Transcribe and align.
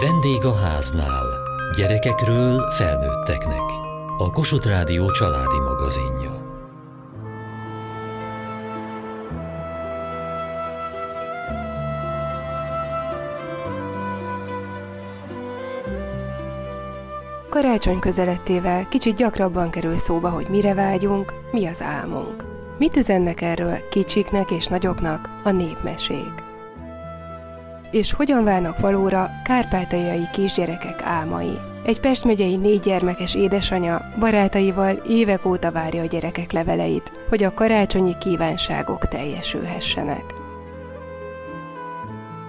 Vendég 0.00 0.44
a 0.44 0.54
háznál. 0.54 1.26
Gyerekekről 1.76 2.70
felnőtteknek. 2.70 3.62
A 4.18 4.30
Kossuth 4.30 4.66
Rádió 4.66 5.10
családi 5.10 5.58
magazinja. 5.58 6.30
Karácsony 17.48 17.98
közelettével 17.98 18.88
kicsit 18.88 19.16
gyakrabban 19.16 19.70
kerül 19.70 19.98
szóba, 19.98 20.28
hogy 20.28 20.48
mire 20.48 20.74
vágyunk, 20.74 21.32
mi 21.52 21.66
az 21.66 21.82
álmunk. 21.82 22.44
Mit 22.78 22.96
üzennek 22.96 23.40
erről 23.40 23.88
kicsiknek 23.90 24.50
és 24.50 24.66
nagyoknak 24.66 25.28
a 25.44 25.50
népmesék? 25.50 26.43
És 27.94 28.12
hogyan 28.12 28.44
válnak 28.44 28.78
valóra 28.78 29.30
kárpátaljai 29.44 30.28
kisgyerekek 30.32 31.02
álmai? 31.02 31.58
Egy 31.84 32.00
Pest 32.00 32.24
megyei 32.24 32.56
négy 32.56 32.80
gyermekes 32.80 33.34
édesanya 33.34 34.00
barátaival 34.18 35.02
évek 35.08 35.44
óta 35.44 35.72
várja 35.72 36.02
a 36.02 36.06
gyerekek 36.06 36.52
leveleit, 36.52 37.12
hogy 37.28 37.42
a 37.42 37.54
karácsonyi 37.54 38.18
kívánságok 38.18 39.08
teljesülhessenek. 39.08 40.33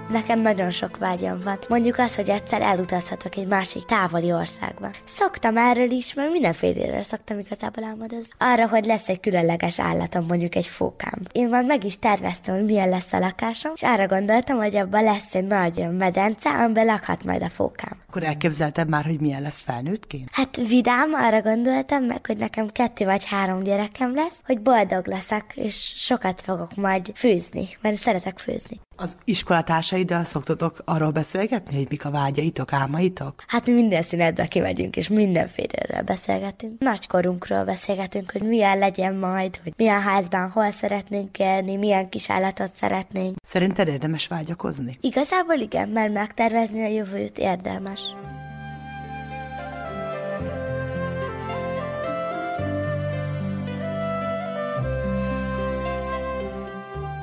Nekem 0.09 0.41
nagyon 0.41 0.69
sok 0.69 0.97
vágyam 0.97 1.39
van. 1.43 1.59
Mondjuk 1.69 1.97
az, 1.97 2.15
hogy 2.15 2.29
egyszer 2.29 2.61
elutazhatok 2.61 3.35
egy 3.35 3.47
másik 3.47 3.85
távoli 3.85 4.31
országba. 4.33 4.91
Szoktam 5.05 5.57
erről 5.57 5.91
is, 5.91 6.13
mert 6.13 6.31
mindenféléről 6.31 7.01
szoktam 7.01 7.39
igazából 7.39 7.83
álmodozni. 7.83 8.33
Arra, 8.37 8.67
hogy 8.67 8.85
lesz 8.85 9.09
egy 9.09 9.19
különleges 9.19 9.79
állatom, 9.79 10.25
mondjuk 10.25 10.55
egy 10.55 10.67
fókám. 10.67 11.21
Én 11.31 11.49
már 11.49 11.63
meg 11.63 11.83
is 11.83 11.99
terveztem, 11.99 12.55
hogy 12.55 12.65
milyen 12.65 12.89
lesz 12.89 13.13
a 13.13 13.19
lakásom, 13.19 13.71
és 13.75 13.83
arra 13.83 14.07
gondoltam, 14.07 14.57
hogy 14.57 14.75
abban 14.75 15.03
lesz 15.03 15.35
egy 15.35 15.47
nagy 15.47 15.87
medence, 15.97 16.49
amiben 16.49 16.85
lakhat 16.85 17.23
majd 17.23 17.41
a 17.41 17.49
fókám. 17.49 17.97
Akkor 18.07 18.23
elképzeltem 18.23 18.87
már, 18.87 19.05
hogy 19.05 19.19
milyen 19.19 19.41
lesz 19.41 19.62
felnőttként? 19.62 20.29
Hát 20.31 20.55
vidám, 20.67 21.13
arra 21.13 21.41
gondoltam 21.41 22.03
meg, 22.03 22.25
hogy 22.25 22.37
nekem 22.37 22.67
kettő 22.67 23.05
vagy 23.05 23.25
három 23.25 23.63
gyerekem 23.63 24.15
lesz, 24.15 24.40
hogy 24.45 24.62
boldog 24.62 25.07
leszek, 25.07 25.51
és 25.55 25.93
sokat 25.95 26.41
fogok 26.41 26.75
majd 26.75 27.12
főzni, 27.13 27.67
mert 27.81 27.95
szeretek 27.95 28.40
főzni. 28.40 28.79
Az 28.98 29.18
iskolatársaid 29.24 30.05
Családdal 30.05 30.32
szoktatok 30.32 30.82
arról 30.85 31.12
beszélgetni, 31.12 31.76
hogy 31.76 31.85
mik 31.90 32.05
a 32.05 32.12
vágyaitok, 32.12 32.74
álmaitok? 32.74 33.43
Hát 33.48 33.65
minden 33.65 34.02
színedbe 34.02 34.48
kimegyünk, 34.48 34.96
és 34.96 35.07
mindenféleről 35.07 36.02
beszélgetünk. 36.02 36.79
Nagykorunkról 36.79 37.63
beszélgetünk, 37.63 38.32
hogy 38.32 38.41
milyen 38.41 38.77
legyen 38.77 39.15
majd, 39.15 39.60
hogy 39.63 39.74
milyen 39.77 40.02
házban 40.02 40.49
hol 40.49 40.71
szeretnénk 40.71 41.40
élni, 41.40 41.76
milyen 41.76 42.10
kis 42.10 42.29
állatot 42.29 42.76
szeretnénk. 42.76 43.35
Szerinted 43.41 43.87
érdemes 43.87 44.27
vágyakozni? 44.27 44.98
Igazából 45.02 45.55
igen, 45.55 45.90
mert 45.90 46.13
megtervezni 46.13 46.84
a 46.84 46.87
jövőt 46.87 47.37
érdemes. 47.37 48.15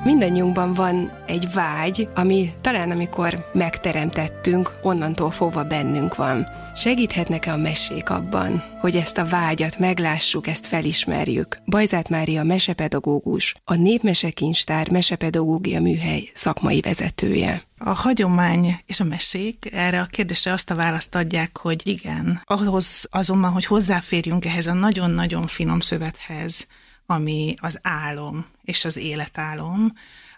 Mindannyiunkban 0.03 0.73
van 0.73 1.11
egy 1.25 1.47
vágy, 1.53 2.07
ami 2.15 2.53
talán 2.61 2.91
amikor 2.91 3.49
megteremtettünk, 3.53 4.71
onnantól 4.81 5.31
fogva 5.31 5.63
bennünk 5.63 6.15
van. 6.15 6.47
Segíthetnek-e 6.75 7.51
a 7.51 7.57
mesék 7.57 8.09
abban, 8.09 8.63
hogy 8.79 8.95
ezt 8.95 9.17
a 9.17 9.25
vágyat 9.25 9.79
meglássuk, 9.79 10.47
ezt 10.47 10.67
felismerjük? 10.67 11.57
Bajzát 11.65 12.09
Mária 12.09 12.43
mesepedagógus, 12.43 13.55
a 13.63 13.75
Népmesekincstár 13.75 14.91
mesepedagógia 14.91 15.81
műhely 15.81 16.29
szakmai 16.33 16.81
vezetője. 16.81 17.63
A 17.77 17.93
hagyomány 17.93 18.79
és 18.85 18.99
a 18.99 19.03
mesék 19.03 19.69
erre 19.73 19.99
a 19.99 20.05
kérdésre 20.05 20.51
azt 20.51 20.69
a 20.69 20.75
választ 20.75 21.15
adják, 21.15 21.57
hogy 21.57 21.81
igen. 21.87 22.41
Ahhoz 22.43 23.07
azonban, 23.11 23.51
hogy 23.51 23.65
hozzáférjünk 23.65 24.45
ehhez 24.45 24.67
a 24.67 24.73
nagyon-nagyon 24.73 25.47
finom 25.47 25.79
szövethez, 25.79 26.67
ami 27.05 27.53
az 27.61 27.79
álom 27.81 28.45
és 28.63 28.85
az 28.85 28.97
életálom, 28.97 29.93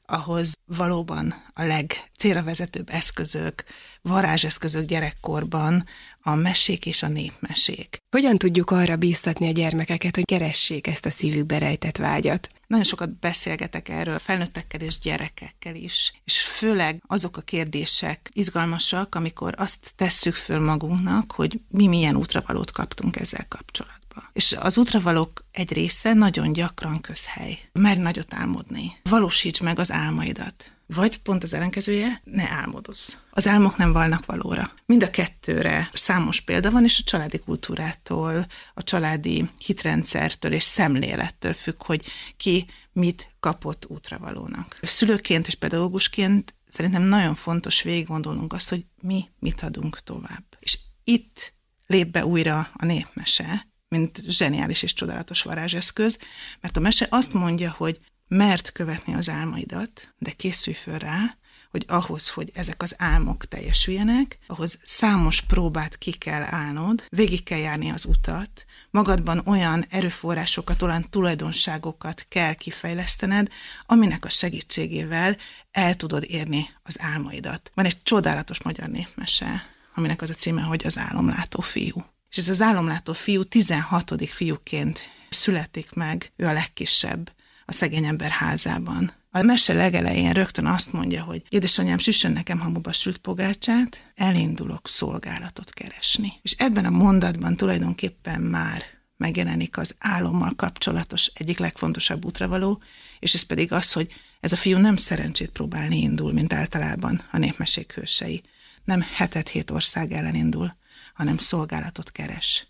ahhoz 0.05 0.53
valóban 0.65 1.33
a 1.53 1.63
legcélra 1.63 2.43
vezetőbb 2.43 2.89
eszközök, 2.89 3.63
varázseszközök 4.01 4.85
gyerekkorban 4.85 5.85
a 6.21 6.35
mesék 6.35 6.85
és 6.85 7.03
a 7.03 7.07
népmesék. 7.07 7.97
Hogyan 8.15 8.37
tudjuk 8.37 8.71
arra 8.71 8.95
bíztatni 8.95 9.47
a 9.47 9.51
gyermekeket, 9.51 10.15
hogy 10.15 10.25
keressék 10.25 10.87
ezt 10.87 11.05
a 11.05 11.09
szívükbe 11.09 11.57
rejtett 11.57 11.97
vágyat? 11.97 12.49
Nagyon 12.67 12.85
sokat 12.85 13.19
beszélgetek 13.19 13.89
erről 13.89 14.19
felnőttekkel 14.19 14.81
és 14.81 14.99
gyerekekkel 14.99 15.75
is, 15.75 16.13
és 16.23 16.41
főleg 16.41 17.03
azok 17.07 17.37
a 17.37 17.41
kérdések 17.41 18.29
izgalmasak, 18.33 19.15
amikor 19.15 19.53
azt 19.57 19.93
tesszük 19.95 20.35
föl 20.35 20.59
magunknak, 20.59 21.31
hogy 21.31 21.59
mi 21.69 21.87
milyen 21.87 22.15
útravalót 22.15 22.71
kaptunk 22.71 23.15
ezzel 23.19 23.45
kapcsolatban 23.47 24.04
Európa. 24.15 24.29
És 24.33 24.55
az 24.59 24.77
útravalók 24.77 25.45
egy 25.51 25.73
része 25.73 26.13
nagyon 26.13 26.53
gyakran 26.53 27.01
közhely. 27.01 27.59
Merj 27.71 27.99
nagyot 27.99 28.33
álmodni. 28.33 28.91
Valósíts 29.03 29.61
meg 29.61 29.79
az 29.79 29.91
álmaidat. 29.91 30.69
Vagy 30.87 31.21
pont 31.21 31.43
az 31.43 31.53
ellenkezője, 31.53 32.21
ne 32.23 32.49
álmodozz. 32.49 33.13
Az 33.31 33.47
álmok 33.47 33.77
nem 33.77 33.91
valnak 33.91 34.25
valóra. 34.25 34.71
Mind 34.85 35.03
a 35.03 35.09
kettőre 35.09 35.89
számos 35.93 36.41
példa 36.41 36.71
van, 36.71 36.83
és 36.83 36.99
a 36.99 37.03
családi 37.03 37.39
kultúrától, 37.39 38.47
a 38.73 38.83
családi 38.83 39.49
hitrendszertől 39.57 40.51
és 40.51 40.63
szemlélettől 40.63 41.53
függ, 41.53 41.83
hogy 41.83 42.05
ki 42.37 42.65
mit 42.93 43.35
kapott 43.39 43.85
útravalónak. 43.87 44.79
Szülőként 44.81 45.47
és 45.47 45.55
pedagógusként 45.55 46.55
szerintem 46.67 47.01
nagyon 47.01 47.35
fontos 47.35 47.81
végig 47.81 48.07
gondolnunk 48.07 48.53
azt, 48.53 48.69
hogy 48.69 48.85
mi 49.01 49.25
mit 49.39 49.61
adunk 49.61 49.99
tovább. 49.99 50.43
És 50.59 50.79
itt 51.03 51.53
lép 51.87 52.11
be 52.11 52.25
újra 52.25 52.69
a 52.73 52.85
népmese, 52.85 53.67
mint 53.87 54.21
zseniális 54.27 54.83
és 54.83 54.93
csodálatos 54.93 55.41
varázseszköz, 55.41 56.17
mert 56.61 56.77
a 56.77 56.79
mese 56.79 57.07
azt 57.09 57.33
mondja, 57.33 57.73
hogy 57.77 57.99
mert 58.27 58.71
követni 58.71 59.13
az 59.13 59.29
álmaidat, 59.29 60.13
de 60.17 60.31
készülj 60.31 60.75
föl 60.75 60.97
rá, 60.97 61.37
hogy 61.71 61.85
ahhoz, 61.87 62.29
hogy 62.29 62.51
ezek 62.53 62.81
az 62.81 62.95
álmok 62.97 63.45
teljesüljenek, 63.45 64.39
ahhoz 64.47 64.79
számos 64.83 65.41
próbát 65.41 65.97
ki 65.97 66.11
kell 66.11 66.43
állnod, 66.43 67.05
végig 67.09 67.43
kell 67.43 67.57
járni 67.57 67.89
az 67.91 68.05
utat, 68.05 68.65
magadban 68.91 69.41
olyan 69.45 69.85
erőforrásokat, 69.89 70.81
olyan 70.81 71.09
tulajdonságokat 71.09 72.25
kell 72.29 72.53
kifejlesztened, 72.53 73.47
aminek 73.85 74.25
a 74.25 74.29
segítségével 74.29 75.37
el 75.71 75.95
tudod 75.95 76.23
érni 76.27 76.69
az 76.83 76.95
álmaidat. 76.99 77.71
Van 77.73 77.85
egy 77.85 78.03
csodálatos 78.03 78.61
magyar 78.61 78.89
népmese, 78.89 79.63
aminek 79.95 80.21
az 80.21 80.29
a 80.29 80.33
címe, 80.33 80.61
hogy 80.61 80.85
az 80.85 80.97
álomlátó 80.97 81.61
fiú 81.61 82.14
és 82.35 82.41
ez 82.41 82.49
az 82.49 82.61
álomlátó 82.61 83.13
fiú 83.13 83.43
16. 83.43 84.29
fiúként 84.29 85.09
születik 85.29 85.93
meg, 85.93 86.31
ő 86.35 86.45
a 86.45 86.53
legkisebb 86.53 87.31
a 87.65 87.71
szegény 87.71 88.05
ember 88.05 88.29
házában. 88.29 89.13
A 89.31 89.41
mese 89.41 89.73
legelején 89.73 90.31
rögtön 90.31 90.65
azt 90.65 90.91
mondja, 90.91 91.23
hogy 91.23 91.43
édesanyám 91.49 91.97
süssön 91.97 92.31
nekem 92.31 92.59
hamuba 92.59 92.91
sült 92.91 93.17
pogácsát, 93.17 94.11
elindulok 94.15 94.87
szolgálatot 94.87 95.69
keresni. 95.69 96.33
És 96.41 96.51
ebben 96.51 96.85
a 96.85 96.89
mondatban 96.89 97.55
tulajdonképpen 97.55 98.41
már 98.41 98.83
megjelenik 99.17 99.77
az 99.77 99.95
álommal 99.99 100.53
kapcsolatos 100.55 101.31
egyik 101.33 101.57
legfontosabb 101.59 102.25
útravaló, 102.25 102.81
és 103.19 103.33
ez 103.33 103.41
pedig 103.43 103.71
az, 103.71 103.91
hogy 103.91 104.11
ez 104.39 104.51
a 104.51 104.57
fiú 104.57 104.77
nem 104.77 104.95
szerencsét 104.95 105.49
próbálni 105.49 105.97
indul, 105.97 106.33
mint 106.33 106.53
általában 106.53 107.21
a 107.31 107.37
népmesék 107.37 107.93
hősei. 107.93 108.43
Nem 108.83 109.05
hetet 109.15 109.49
hét 109.49 109.71
ország 109.71 110.11
ellen 110.11 110.35
indul, 110.35 110.75
hanem 111.15 111.37
szolgálatot 111.37 112.11
keres. 112.11 112.67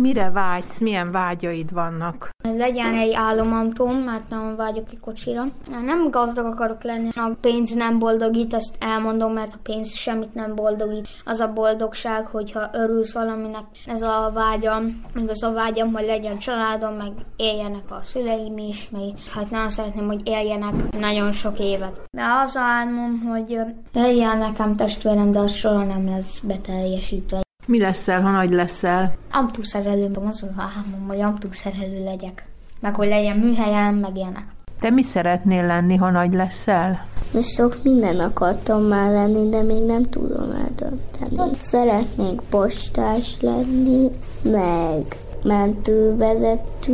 Mire 0.00 0.30
vágysz, 0.30 0.78
milyen 0.78 1.10
vágyaid 1.10 1.72
vannak? 1.72 2.28
Legyen 2.42 2.94
egy 2.94 3.12
álomamtóm, 3.12 3.96
mert 3.96 4.28
nem 4.28 4.56
vágyok 4.56 4.90
egy 4.90 5.00
kocsira. 5.00 5.44
Nem 5.68 6.10
gazdag 6.10 6.46
akarok 6.46 6.82
lenni, 6.82 7.08
a 7.14 7.30
pénz 7.40 7.74
nem 7.74 7.98
boldogít, 7.98 8.54
ezt 8.54 8.76
elmondom, 8.78 9.32
mert 9.32 9.54
a 9.54 9.58
pénz 9.62 9.94
semmit 9.94 10.34
nem 10.34 10.54
boldogít. 10.54 11.08
Az 11.24 11.40
a 11.40 11.52
boldogság, 11.52 12.26
hogyha 12.26 12.70
örülsz 12.72 13.14
valaminek, 13.14 13.64
ez 13.86 14.02
a 14.02 14.30
vágyam, 14.34 15.02
meg 15.12 15.28
az 15.28 15.42
a 15.42 15.52
vágyam, 15.52 15.92
hogy 15.92 16.06
legyen 16.06 16.38
családom, 16.38 16.94
meg 16.94 17.12
éljenek 17.36 17.90
a 17.90 18.00
szüleim 18.02 18.58
is, 18.58 18.88
meg 18.90 19.14
hát 19.34 19.50
nem 19.50 19.68
szeretném, 19.68 20.06
hogy 20.06 20.28
éljenek 20.28 20.98
nagyon 20.98 21.32
sok 21.32 21.58
évet. 21.58 22.00
De 22.10 22.22
az 22.46 22.56
a 22.56 22.60
álmom, 22.60 23.20
hogy 23.20 23.58
legyen 23.92 24.38
nekem 24.38 24.76
testvérem, 24.76 25.32
de 25.32 25.38
az 25.38 25.52
soha 25.52 25.84
nem 25.84 26.08
lesz 26.08 26.40
beteljesítve. 26.40 27.40
Mi 27.66 27.78
leszel, 27.78 28.20
ha 28.20 28.30
nagy 28.30 28.50
leszel? 28.50 29.14
Autószerelő, 29.32 30.10
az 30.14 30.42
az 30.42 30.54
álmom, 30.58 31.06
hogy 31.08 31.20
autószerelő 31.20 32.04
legyek. 32.04 32.44
Meg 32.80 32.94
hogy 32.94 33.08
legyen 33.08 33.36
műhelyem, 33.36 33.94
meg 33.94 34.16
ilyenek. 34.16 34.44
Te 34.80 34.90
mi 34.90 35.02
szeretnél 35.02 35.66
lenni, 35.66 35.96
ha 35.96 36.10
nagy 36.10 36.32
leszel? 36.32 37.06
Sok 37.42 37.76
minden 37.82 38.18
akartam 38.18 38.82
már 38.82 39.10
lenni, 39.10 39.48
de 39.48 39.62
még 39.62 39.84
nem 39.84 40.02
tudom 40.02 40.50
eldönteni. 40.50 41.56
Szeretnék 41.60 42.40
postás 42.50 43.36
lenni, 43.40 44.10
meg 44.42 45.16
mentővezető, 45.44 46.88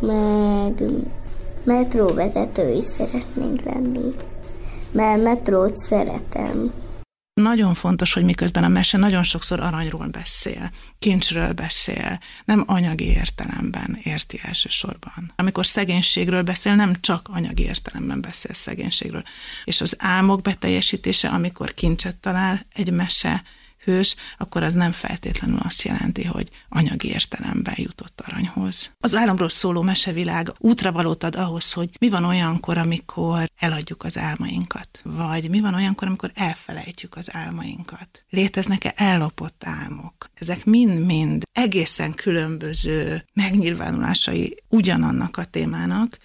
meg 0.00 0.82
metróvezető 1.64 2.72
is 2.72 2.84
szeretnénk 2.84 3.62
lenni, 3.62 4.14
mert 4.92 5.22
metrót 5.22 5.76
szeretem. 5.76 6.72
Nagyon 7.42 7.74
fontos, 7.74 8.12
hogy 8.12 8.24
miközben 8.24 8.64
a 8.64 8.68
mese 8.68 8.96
nagyon 8.96 9.22
sokszor 9.22 9.60
aranyról 9.60 10.06
beszél, 10.06 10.70
kincsről 10.98 11.52
beszél, 11.52 12.20
nem 12.44 12.64
anyagi 12.66 13.04
értelemben 13.04 13.98
érti 14.02 14.40
elsősorban. 14.42 15.32
Amikor 15.36 15.66
szegénységről 15.66 16.42
beszél, 16.42 16.74
nem 16.74 16.94
csak 17.00 17.28
anyagi 17.32 17.62
értelemben 17.62 18.20
beszél 18.20 18.54
szegénységről. 18.54 19.22
És 19.64 19.80
az 19.80 19.96
álmok 19.98 20.42
beteljesítése, 20.42 21.28
amikor 21.28 21.74
kincset 21.74 22.16
talál 22.16 22.66
egy 22.72 22.92
mese, 22.92 23.42
hős, 23.86 24.14
akkor 24.38 24.62
az 24.62 24.74
nem 24.74 24.92
feltétlenül 24.92 25.58
azt 25.62 25.82
jelenti, 25.82 26.24
hogy 26.24 26.50
anyagi 26.68 27.08
értelemben 27.08 27.74
jutott 27.76 28.22
aranyhoz. 28.26 28.90
Az 29.00 29.14
álomról 29.14 29.48
szóló 29.48 29.82
mesevilág 29.82 30.52
útra 30.58 30.92
valót 30.92 31.24
ad 31.24 31.36
ahhoz, 31.36 31.72
hogy 31.72 31.90
mi 32.00 32.08
van 32.08 32.24
olyankor, 32.24 32.78
amikor 32.78 33.50
eladjuk 33.56 34.04
az 34.04 34.18
álmainkat, 34.18 35.00
vagy 35.02 35.50
mi 35.50 35.60
van 35.60 35.74
olyankor, 35.74 36.08
amikor 36.08 36.30
elfelejtjük 36.34 37.16
az 37.16 37.34
álmainkat. 37.34 38.24
Léteznek-e 38.28 38.92
ellopott 38.96 39.62
álmok? 39.64 40.30
Ezek 40.34 40.64
mind-mind 40.64 41.42
egészen 41.52 42.14
különböző 42.14 43.24
megnyilvánulásai 43.32 44.62
ugyanannak 44.68 45.36
a 45.36 45.44
témának, 45.44 46.18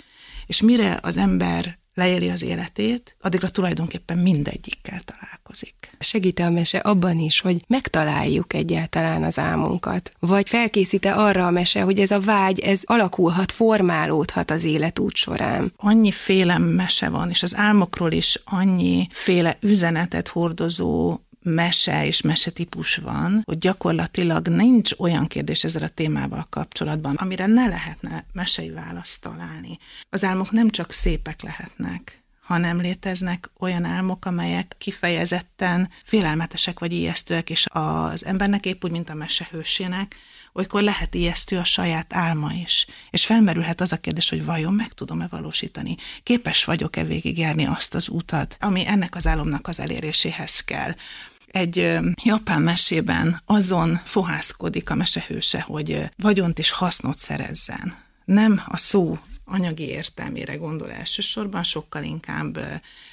és 0.45 0.61
mire 0.61 0.99
az 1.01 1.17
ember 1.17 1.79
leéli 1.93 2.29
az 2.29 2.43
életét, 2.43 3.15
addigra 3.21 3.49
tulajdonképpen 3.49 4.17
mindegyikkel 4.17 5.01
találkozik. 5.05 5.95
segít 5.99 6.39
a 6.39 6.49
mese 6.49 6.77
abban 6.77 7.19
is, 7.19 7.39
hogy 7.39 7.63
megtaláljuk 7.67 8.53
egyáltalán 8.53 9.23
az 9.23 9.39
álmunkat? 9.39 10.11
Vagy 10.19 10.49
felkészíte 10.49 11.13
arra 11.13 11.45
a 11.45 11.51
mese, 11.51 11.81
hogy 11.81 11.99
ez 11.99 12.11
a 12.11 12.19
vágy, 12.19 12.59
ez 12.59 12.81
alakulhat, 12.83 13.51
formálódhat 13.51 14.51
az 14.51 14.65
életút 14.65 15.15
során? 15.15 15.73
Annyi 15.77 16.11
féle 16.11 16.57
mese 16.57 17.09
van, 17.09 17.29
és 17.29 17.43
az 17.43 17.55
álmokról 17.55 18.11
is 18.11 18.41
annyi 18.45 19.07
féle 19.11 19.57
üzenetet 19.59 20.27
hordozó 20.27 21.19
mese 21.41 22.05
és 22.05 22.21
mesetípus 22.21 22.95
van, 22.95 23.41
hogy 23.45 23.57
gyakorlatilag 23.57 24.47
nincs 24.47 24.91
olyan 24.97 25.27
kérdés 25.27 25.63
ezzel 25.63 25.83
a 25.83 25.87
témával 25.87 26.45
kapcsolatban, 26.49 27.15
amire 27.15 27.45
ne 27.45 27.67
lehetne 27.67 28.25
mesei 28.33 28.69
választ 28.69 29.21
találni. 29.21 29.77
Az 30.09 30.23
álmok 30.23 30.51
nem 30.51 30.69
csak 30.69 30.91
szépek 30.91 31.41
lehetnek, 31.41 32.23
hanem 32.41 32.79
léteznek 32.79 33.49
olyan 33.59 33.85
álmok, 33.85 34.25
amelyek 34.25 34.75
kifejezetten 34.77 35.89
félelmetesek 36.03 36.79
vagy 36.79 36.91
ijesztőek, 36.93 37.49
és 37.49 37.65
az 37.69 38.25
embernek 38.25 38.65
épp 38.65 38.83
úgy, 38.83 38.91
mint 38.91 39.09
a 39.09 39.13
mesehősének, 39.13 40.15
olykor 40.53 40.81
lehet 40.81 41.15
ijesztő 41.15 41.57
a 41.57 41.63
saját 41.63 42.13
álma 42.13 42.51
is. 42.53 42.85
És 43.09 43.25
felmerülhet 43.25 43.81
az 43.81 43.91
a 43.91 43.97
kérdés, 43.97 44.29
hogy 44.29 44.45
vajon 44.45 44.73
meg 44.73 44.93
tudom-e 44.93 45.27
valósítani? 45.29 45.95
Képes 46.23 46.63
vagyok-e 46.63 47.03
végigjárni 47.03 47.65
azt 47.65 47.95
az 47.95 48.09
utat, 48.09 48.57
ami 48.59 48.87
ennek 48.87 49.15
az 49.15 49.27
álomnak 49.27 49.67
az 49.67 49.79
eléréséhez 49.79 50.59
kell? 50.59 50.95
Egy 51.51 51.99
japán 52.23 52.61
mesében 52.61 53.41
azon 53.45 54.01
fohászkodik 54.05 54.89
a 54.89 54.95
mesehőse, 54.95 55.61
hogy 55.61 56.09
vagyont 56.17 56.59
és 56.59 56.69
hasznot 56.69 57.19
szerezzen. 57.19 57.95
Nem 58.25 58.61
a 58.65 58.77
szó 58.77 59.19
anyagi 59.45 59.87
értelmére 59.87 60.55
gondol 60.55 60.91
elsősorban, 60.91 61.63
sokkal 61.63 62.03
inkább 62.03 62.59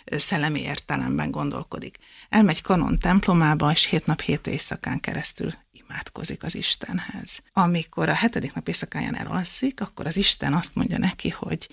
szellemi 0.04 0.60
értelemben 0.60 1.30
gondolkodik. 1.30 1.98
Elmegy 2.28 2.62
kanon 2.62 2.98
templomába, 2.98 3.70
és 3.70 3.84
hét 3.84 4.06
nap 4.06 4.20
hét 4.20 4.46
éjszakán 4.46 5.00
keresztül 5.00 5.54
imádkozik 5.72 6.42
az 6.42 6.54
Istenhez. 6.54 7.42
Amikor 7.52 8.08
a 8.08 8.14
hetedik 8.14 8.54
nap 8.54 8.68
éjszakáján 8.68 9.16
elalszik, 9.16 9.80
akkor 9.80 10.06
az 10.06 10.16
Isten 10.16 10.52
azt 10.52 10.74
mondja 10.74 10.98
neki, 10.98 11.28
hogy 11.28 11.68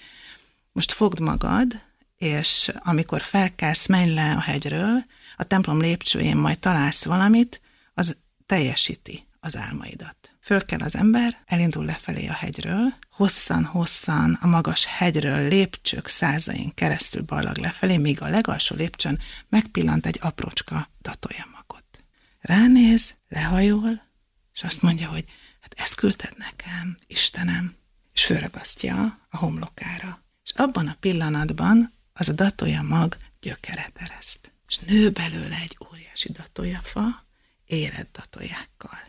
most 0.72 0.92
fogd 0.92 1.20
magad, 1.20 1.82
és 2.18 2.72
amikor 2.80 3.22
felkelsz, 3.22 3.86
menj 3.86 4.14
le 4.14 4.32
a 4.32 4.42
hegyről, 4.42 5.06
a 5.36 5.44
templom 5.44 5.80
lépcsőjén 5.80 6.38
majd 6.38 6.60
találsz 6.60 7.06
valamit, 7.06 7.62
az 7.94 8.18
teljesíti 8.46 9.28
az 9.40 9.58
álmaidat. 9.58 10.36
Föl 10.42 10.66
kell 10.66 10.80
az 10.80 10.96
ember, 10.96 11.42
elindul 11.46 11.86
lefelé 11.86 12.28
a 12.28 12.34
hegyről, 12.34 12.94
hosszan-hosszan 13.12 14.38
a 14.42 14.48
magas 14.48 14.86
hegyről 14.86 15.48
lépcsők 15.48 16.08
százain 16.08 16.74
keresztül 16.74 17.22
ballag 17.22 17.58
lefelé, 17.58 17.98
míg 17.98 18.22
a 18.22 18.28
legalsó 18.28 18.76
lépcsőn 18.76 19.20
megpillant 19.50 20.06
egy 20.06 20.20
aprócska 20.22 20.90
datójamagot. 21.02 22.04
Ránéz, 22.40 23.16
lehajol, 23.30 24.02
és 24.54 24.64
azt 24.64 24.82
mondja, 24.82 25.10
hogy 25.10 25.24
hát 25.62 25.74
ezt 25.78 25.96
küldted 25.96 26.38
nekem, 26.38 26.96
Istenem, 27.08 27.76
és 28.14 28.26
fölragasztja 28.26 29.20
a 29.30 29.38
homlokára. 29.38 30.24
És 30.44 30.52
abban 30.56 30.88
a 30.88 30.98
pillanatban 31.00 31.94
az 32.14 32.30
a 32.30 32.34
datója 32.34 32.82
mag 32.82 33.18
gyökeret 33.40 33.92
ereszt 33.94 34.55
és 34.68 34.78
nő 34.78 35.10
belőle 35.10 35.56
egy 35.56 35.78
óriási 35.92 36.32
datójafa, 36.32 37.26
érett 37.66 38.12
datójákkal. 38.12 39.00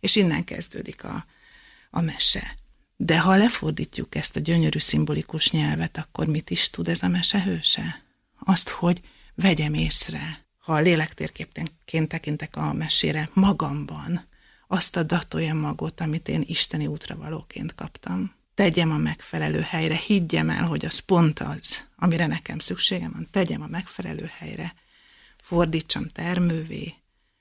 És 0.00 0.16
innen 0.16 0.44
kezdődik 0.44 1.04
a, 1.04 1.26
a 1.90 2.00
mese. 2.00 2.56
De 2.96 3.20
ha 3.20 3.36
lefordítjuk 3.36 4.14
ezt 4.14 4.36
a 4.36 4.40
gyönyörű 4.40 4.78
szimbolikus 4.78 5.50
nyelvet, 5.50 5.96
akkor 5.96 6.26
mit 6.26 6.50
is 6.50 6.70
tud 6.70 6.88
ez 6.88 7.02
a 7.02 7.08
mese? 7.08 7.60
Azt, 8.38 8.68
hogy 8.68 9.00
vegyem 9.34 9.74
észre, 9.74 10.46
ha 10.58 10.72
a 10.72 10.80
lélektérképként 10.80 12.08
tekintek 12.08 12.56
a 12.56 12.72
mesére, 12.72 13.30
magamban 13.32 14.28
azt 14.66 14.96
a 14.96 15.02
datója 15.02 15.54
magot, 15.54 16.00
amit 16.00 16.28
én 16.28 16.42
isteni 16.46 16.86
útravalóként 16.86 17.74
kaptam. 17.74 18.34
Tegyem 18.54 18.90
a 18.90 18.96
megfelelő 18.96 19.60
helyre, 19.60 19.94
higgyem 19.94 20.50
el, 20.50 20.64
hogy 20.64 20.84
az 20.84 20.98
pont 20.98 21.40
az, 21.40 21.86
amire 21.96 22.26
nekem 22.26 22.58
szükségem 22.58 23.12
van, 23.12 23.28
tegyem 23.30 23.62
a 23.62 23.66
megfelelő 23.66 24.30
helyre, 24.36 24.74
fordítsam 25.48 26.08
termővé, 26.08 26.94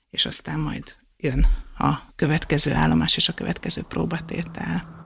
és 0.10 0.26
aztán 0.26 0.60
majd 0.60 0.98
jön 1.18 1.46
a 1.78 2.14
következő 2.16 2.74
állomás 2.74 3.18
és 3.18 3.30
a 3.30 3.34
következő 3.34 3.82
próbatétel. 3.82 4.97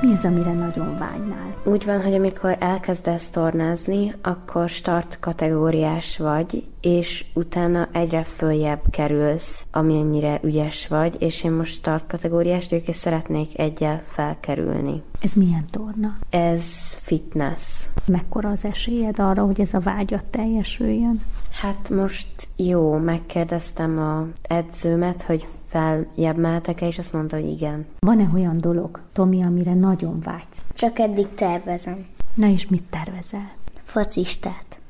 Mi 0.00 0.12
az, 0.12 0.24
amire 0.24 0.52
nagyon 0.52 0.98
vágynál? 0.98 1.54
Úgy 1.64 1.84
van, 1.84 2.02
hogy 2.02 2.14
amikor 2.14 2.56
elkezdesz 2.60 3.30
tornázni, 3.30 4.14
akkor 4.22 4.68
start 4.68 5.16
kategóriás 5.20 6.18
vagy, 6.18 6.64
és 6.80 7.24
utána 7.34 7.88
egyre 7.92 8.24
följebb 8.24 8.80
kerülsz, 8.90 9.66
amennyire 9.72 10.40
ügyes 10.42 10.86
vagy, 10.86 11.16
és 11.18 11.44
én 11.44 11.52
most 11.52 11.72
start 11.72 12.06
kategóriás 12.06 12.68
vagyok, 12.68 12.88
és 12.88 12.96
szeretnék 12.96 13.58
egyel 13.58 14.02
felkerülni. 14.08 15.02
Ez 15.20 15.32
milyen 15.32 15.64
torna? 15.70 16.16
Ez 16.30 16.92
fitness. 16.92 17.84
Mekkora 18.06 18.48
az 18.50 18.64
esélyed 18.64 19.18
arra, 19.18 19.44
hogy 19.44 19.60
ez 19.60 19.74
a 19.74 19.80
vágyat 19.80 20.24
teljesüljön? 20.24 21.20
Hát 21.52 21.90
most 21.90 22.48
jó, 22.56 22.96
megkérdeztem 22.96 23.98
a 23.98 24.26
edzőmet, 24.42 25.22
hogy 25.22 25.46
feljebb 25.68 26.36
mehetek-e, 26.36 26.86
és 26.86 26.98
azt 26.98 27.12
mondta, 27.12 27.36
hogy 27.36 27.48
igen. 27.48 27.86
Van-e 27.98 28.30
olyan 28.34 28.60
dolog, 28.60 29.00
Tomi, 29.12 29.42
amire 29.42 29.74
nagyon 29.74 30.20
vágysz? 30.20 30.62
Csak 30.74 30.98
eddig 30.98 31.26
tervezem. 31.34 32.06
Na 32.34 32.46
és 32.46 32.68
mit 32.68 32.82
tervezel? 32.90 33.50
Focistát. 33.84 34.80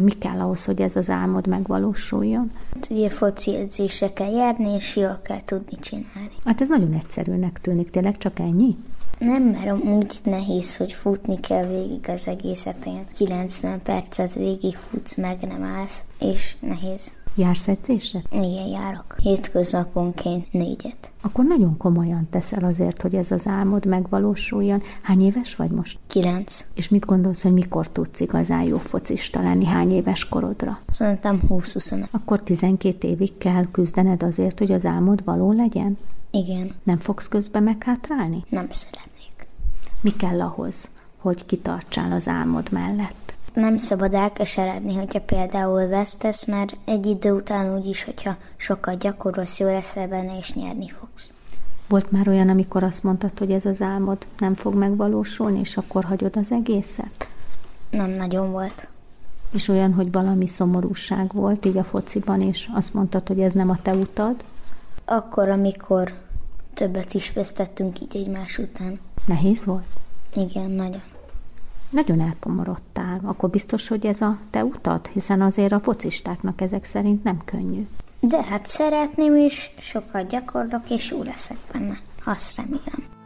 Mi 0.00 0.10
kell 0.10 0.40
ahhoz, 0.40 0.64
hogy 0.64 0.80
ez 0.80 0.96
az 0.96 1.10
álmod 1.10 1.46
megvalósuljon? 1.46 2.50
Hát 2.74 2.88
ugye 2.90 3.08
foci 3.08 3.56
edzésre 3.56 4.12
kell 4.12 4.32
járni, 4.32 4.74
és 4.74 4.96
jól 4.96 5.20
kell 5.22 5.44
tudni 5.44 5.78
csinálni. 5.80 6.30
Hát 6.44 6.60
ez 6.60 6.68
nagyon 6.68 6.92
egyszerűnek 6.92 7.60
tűnik, 7.60 7.90
tényleg 7.90 8.18
csak 8.18 8.38
ennyi? 8.38 8.76
Nem, 9.18 9.42
mert 9.42 9.84
úgy 9.84 10.12
nehéz, 10.24 10.76
hogy 10.76 10.92
futni 10.92 11.40
kell 11.40 11.66
végig 11.66 12.08
az 12.08 12.28
egészet, 12.28 12.86
olyan 12.86 13.06
90 13.16 13.82
percet 13.82 14.34
végig 14.34 14.76
futsz, 14.76 15.16
meg 15.16 15.38
nem 15.40 15.62
állsz, 15.62 16.02
és 16.18 16.56
nehéz. 16.60 17.12
Jársz 17.34 17.68
edzésre? 17.68 18.22
Igen, 18.30 18.66
járok. 18.66 19.14
Hétköznaponként 19.22 20.52
négyet. 20.52 21.12
Akkor 21.22 21.44
nagyon 21.44 21.76
komolyan 21.76 22.26
teszel 22.30 22.64
azért, 22.64 23.02
hogy 23.02 23.14
ez 23.14 23.30
az 23.30 23.46
álmod 23.46 23.86
megvalósuljon. 23.86 24.82
Hány 25.02 25.22
éves 25.22 25.56
vagy 25.56 25.70
most? 25.70 25.98
Kilenc. 26.06 26.64
És 26.74 26.88
mit 26.88 27.04
gondolsz, 27.06 27.42
hogy 27.42 27.52
mikor 27.52 27.88
tudsz 27.88 28.20
igazán 28.20 28.62
jó 28.62 28.76
focista 28.76 29.42
lenni? 29.42 29.64
Hány 29.64 29.90
éves 29.90 30.28
korodra? 30.28 30.78
Szerintem 30.88 31.42
20-25. 31.48 32.10
Akkor 32.10 32.42
12 32.42 33.08
évig 33.08 33.38
kell 33.38 33.66
küzdened 33.70 34.22
azért, 34.22 34.58
hogy 34.58 34.72
az 34.72 34.84
álmod 34.84 35.24
való 35.24 35.52
legyen? 35.52 35.98
Igen. 36.30 36.74
Nem 36.82 36.98
fogsz 36.98 37.28
közben 37.28 37.62
meghátrálni? 37.62 38.44
Nem 38.48 38.66
szeretnék. 38.70 39.48
Mi 40.00 40.16
kell 40.16 40.40
ahhoz, 40.40 40.88
hogy 41.16 41.46
kitartsál 41.46 42.12
az 42.12 42.28
álmod 42.28 42.72
mellett? 42.72 43.27
Nem 43.58 43.78
szabad 43.78 44.14
elkeseredni, 44.14 44.94
hogyha 44.94 45.20
például 45.20 45.86
vesztesz, 45.86 46.44
mert 46.44 46.76
egy 46.84 47.06
idő 47.06 47.32
után 47.32 47.76
úgyis, 47.76 48.04
hogyha 48.04 48.36
sokat 48.56 48.98
gyakorolsz, 48.98 49.58
jó 49.58 49.66
leszel 49.66 50.08
benne, 50.08 50.38
és 50.38 50.54
nyerni 50.54 50.88
fogsz. 50.88 51.32
Volt 51.88 52.10
már 52.10 52.28
olyan, 52.28 52.48
amikor 52.48 52.82
azt 52.82 53.02
mondtad, 53.02 53.38
hogy 53.38 53.52
ez 53.52 53.64
az 53.64 53.80
álmod 53.80 54.26
nem 54.38 54.54
fog 54.54 54.74
megvalósulni, 54.74 55.60
és 55.60 55.76
akkor 55.76 56.04
hagyod 56.04 56.36
az 56.36 56.52
egészet? 56.52 57.28
Nem 57.90 58.10
nagyon 58.10 58.50
volt. 58.50 58.88
És 59.52 59.68
olyan, 59.68 59.92
hogy 59.92 60.12
valami 60.12 60.46
szomorúság 60.46 61.32
volt 61.32 61.64
így 61.64 61.76
a 61.76 61.84
fociban, 61.84 62.40
és 62.40 62.68
azt 62.74 62.94
mondtad, 62.94 63.26
hogy 63.26 63.40
ez 63.40 63.52
nem 63.52 63.70
a 63.70 63.82
te 63.82 63.92
utad? 63.92 64.34
Akkor, 65.04 65.48
amikor 65.48 66.12
többet 66.74 67.14
is 67.14 67.32
vesztettünk 67.32 68.00
így 68.00 68.16
egymás 68.16 68.58
után. 68.58 69.00
Nehéz 69.24 69.64
volt? 69.64 69.86
Igen, 70.34 70.70
nagyon. 70.70 71.02
Nagyon 71.90 72.20
elkomorodtál. 72.20 73.20
Akkor 73.24 73.50
biztos, 73.50 73.88
hogy 73.88 74.06
ez 74.06 74.20
a 74.20 74.38
te 74.50 74.64
utad? 74.64 75.06
Hiszen 75.06 75.40
azért 75.40 75.72
a 75.72 75.80
focistáknak 75.80 76.60
ezek 76.60 76.84
szerint 76.84 77.24
nem 77.24 77.42
könnyű. 77.44 77.86
De 78.20 78.42
hát 78.42 78.66
szeretném 78.66 79.36
is, 79.36 79.74
sokat 79.78 80.28
gyakorlok, 80.28 80.90
és 80.90 81.10
jó 81.10 81.22
leszek 81.22 81.56
benne. 81.72 81.98
Azt 82.24 82.56
remélem. 82.56 83.17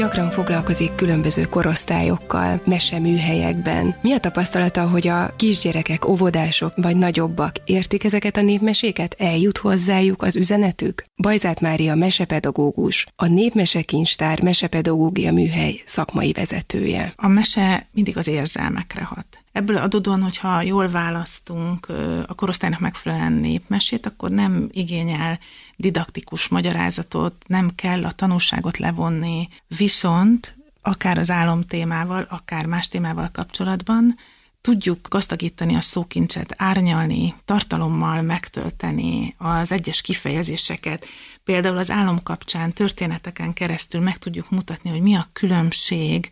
Gyakran 0.00 0.30
foglalkozik 0.30 0.94
különböző 0.94 1.44
korosztályokkal, 1.44 2.62
meseműhelyekben. 2.64 3.96
Mi 4.02 4.12
a 4.12 4.18
tapasztalata, 4.18 4.88
hogy 4.88 5.08
a 5.08 5.34
kisgyerekek, 5.36 6.08
óvodások 6.08 6.72
vagy 6.76 6.96
nagyobbak 6.96 7.56
értik 7.64 8.04
ezeket 8.04 8.36
a 8.36 8.42
népmeséket? 8.42 9.14
Eljut 9.18 9.58
hozzájuk 9.58 10.22
az 10.22 10.36
üzenetük? 10.36 11.04
Bajzát 11.16 11.60
Mária 11.60 11.94
mesepedagógus, 11.94 13.06
a 13.16 13.26
Népmesekincstár 13.26 14.42
mesepedagógia 14.42 15.32
műhely 15.32 15.82
szakmai 15.84 16.32
vezetője. 16.32 17.12
A 17.16 17.28
mese 17.28 17.88
mindig 17.92 18.16
az 18.16 18.28
érzelmekre 18.28 19.02
hat. 19.02 19.39
Ebből 19.52 19.76
adódóan, 19.76 20.22
hogyha 20.22 20.62
jól 20.62 20.90
választunk 20.90 21.88
a 22.26 22.34
korosztálynak 22.34 22.80
megfelelően 22.80 23.32
népmesét, 23.32 24.06
akkor 24.06 24.30
nem 24.30 24.68
igényel 24.72 25.38
didaktikus 25.76 26.48
magyarázatot, 26.48 27.34
nem 27.46 27.70
kell 27.74 28.04
a 28.04 28.12
tanulságot 28.12 28.78
levonni, 28.78 29.48
viszont 29.66 30.58
akár 30.82 31.18
az 31.18 31.30
álom 31.30 31.66
témával, 31.66 32.26
akár 32.30 32.66
más 32.66 32.88
témával 32.88 33.28
kapcsolatban 33.32 34.16
tudjuk 34.60 35.08
gazdagítani 35.08 35.74
a 35.74 35.80
szókincset, 35.80 36.54
árnyalni, 36.56 37.34
tartalommal 37.44 38.22
megtölteni 38.22 39.34
az 39.38 39.72
egyes 39.72 40.00
kifejezéseket. 40.00 41.06
Például 41.44 41.76
az 41.76 41.90
álom 41.90 42.22
kapcsán 42.22 42.72
történeteken 42.72 43.52
keresztül 43.52 44.00
meg 44.00 44.18
tudjuk 44.18 44.50
mutatni, 44.50 44.90
hogy 44.90 45.00
mi 45.00 45.14
a 45.14 45.28
különbség 45.32 46.30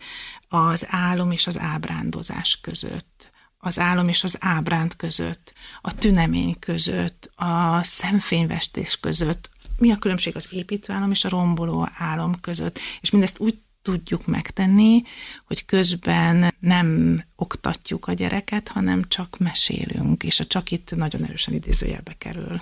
az 0.49 0.87
álom 0.89 1.31
és 1.31 1.47
az 1.47 1.59
ábrándozás 1.59 2.59
között, 2.61 3.31
az 3.59 3.79
álom 3.79 4.09
és 4.09 4.25
az 4.25 4.37
ábránd 4.41 4.97
között, 4.97 5.53
a 5.81 5.95
tünemény 5.95 6.59
között, 6.59 7.31
a 7.35 7.83
szemfényvestés 7.83 9.01
között, 9.01 9.51
mi 9.79 9.91
a 9.91 9.97
különbség 9.97 10.37
az 10.37 10.49
építőálom 10.51 11.11
és 11.11 11.25
a 11.25 11.29
romboló 11.29 11.89
álom 11.95 12.41
között, 12.41 12.79
és 13.01 13.11
mindezt 13.11 13.39
úgy 13.39 13.59
tudjuk 13.83 14.27
megtenni, 14.27 15.03
hogy 15.47 15.65
közben 15.65 16.55
nem 16.59 17.23
oktatjuk 17.37 18.07
a 18.07 18.13
gyereket, 18.13 18.69
hanem 18.69 19.03
csak 19.09 19.39
mesélünk, 19.39 20.23
és 20.23 20.41
a 20.41 20.47
csak 20.47 20.71
itt 20.71 20.97
nagyon 20.97 21.25
erősen 21.25 21.55
idézőjelbe 21.55 22.15
kerül. 22.19 22.61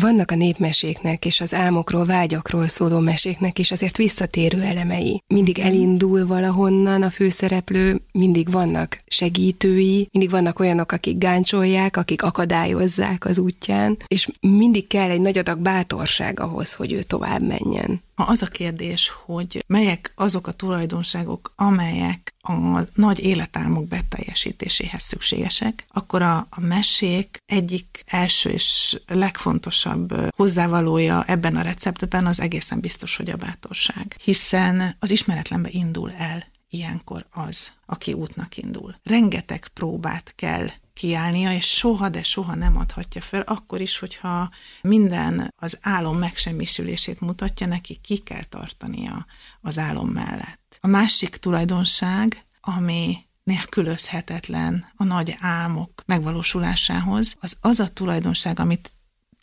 Vannak 0.00 0.30
a 0.30 0.34
népmeséknek 0.34 1.24
és 1.24 1.40
az 1.40 1.54
álmokról, 1.54 2.04
vágyakról 2.04 2.68
szóló 2.68 2.98
meséknek 2.98 3.58
is 3.58 3.70
azért 3.70 3.96
visszatérő 3.96 4.62
elemei. 4.62 5.22
Mindig 5.26 5.58
elindul 5.58 6.26
valahonnan 6.26 7.02
a 7.02 7.10
főszereplő, 7.10 8.00
mindig 8.12 8.50
vannak 8.50 9.02
segítői, 9.06 10.08
mindig 10.12 10.30
vannak 10.30 10.58
olyanok, 10.58 10.92
akik 10.92 11.18
gáncsolják, 11.18 11.96
akik 11.96 12.22
akadályozzák 12.22 13.24
az 13.24 13.38
útján, 13.38 13.96
és 14.06 14.28
mindig 14.40 14.86
kell 14.86 15.10
egy 15.10 15.20
nagy 15.20 15.38
adag 15.38 15.58
bátorság 15.58 16.40
ahhoz, 16.40 16.72
hogy 16.72 16.92
ő 16.92 17.02
tovább 17.02 17.42
menjen. 17.42 18.02
Ha 18.14 18.24
az 18.24 18.42
a 18.42 18.46
kérdés, 18.46 19.12
hogy 19.24 19.64
melyek 19.66 20.12
azok 20.14 20.46
a 20.46 20.52
tulajdonságok, 20.52 21.52
amelyek 21.56 22.34
a 22.48 22.86
nagy 22.94 23.20
életálmok 23.20 23.88
beteljesítéséhez 23.88 25.02
szükségesek, 25.02 25.84
akkor 25.88 26.22
a, 26.22 26.36
a 26.50 26.60
mesék 26.60 27.42
egyik 27.46 28.02
első 28.06 28.50
és 28.50 28.98
legfontosabb 29.06 30.34
hozzávalója 30.36 31.24
ebben 31.24 31.56
a 31.56 31.62
receptben 31.62 32.26
az 32.26 32.40
egészen 32.40 32.80
biztos, 32.80 33.16
hogy 33.16 33.30
a 33.30 33.36
bátorság. 33.36 34.16
Hiszen 34.22 34.96
az 34.98 35.10
ismeretlenbe 35.10 35.68
indul 35.72 36.12
el 36.12 36.44
ilyenkor 36.70 37.26
az, 37.30 37.70
aki 37.86 38.12
útnak 38.12 38.56
indul. 38.56 38.94
Rengeteg 39.02 39.68
próbát 39.74 40.32
kell 40.36 40.68
kiállnia, 40.92 41.52
és 41.52 41.66
soha, 41.66 42.08
de 42.08 42.22
soha 42.22 42.54
nem 42.54 42.76
adhatja 42.76 43.20
fel, 43.20 43.40
akkor 43.40 43.80
is, 43.80 43.98
hogyha 43.98 44.50
minden 44.82 45.54
az 45.56 45.78
álom 45.80 46.18
megsemmisülését 46.18 47.20
mutatja, 47.20 47.66
neki 47.66 47.98
ki 48.02 48.18
kell 48.18 48.44
tartania 48.44 49.26
az 49.60 49.78
álom 49.78 50.08
mellett. 50.08 50.67
A 50.80 50.86
másik 50.86 51.36
tulajdonság, 51.36 52.46
ami 52.60 53.16
nélkülözhetetlen 53.44 54.92
a 54.96 55.04
nagy 55.04 55.36
álmok 55.40 56.02
megvalósulásához, 56.06 57.34
az 57.40 57.56
az 57.60 57.80
a 57.80 57.88
tulajdonság, 57.88 58.60
amit 58.60 58.92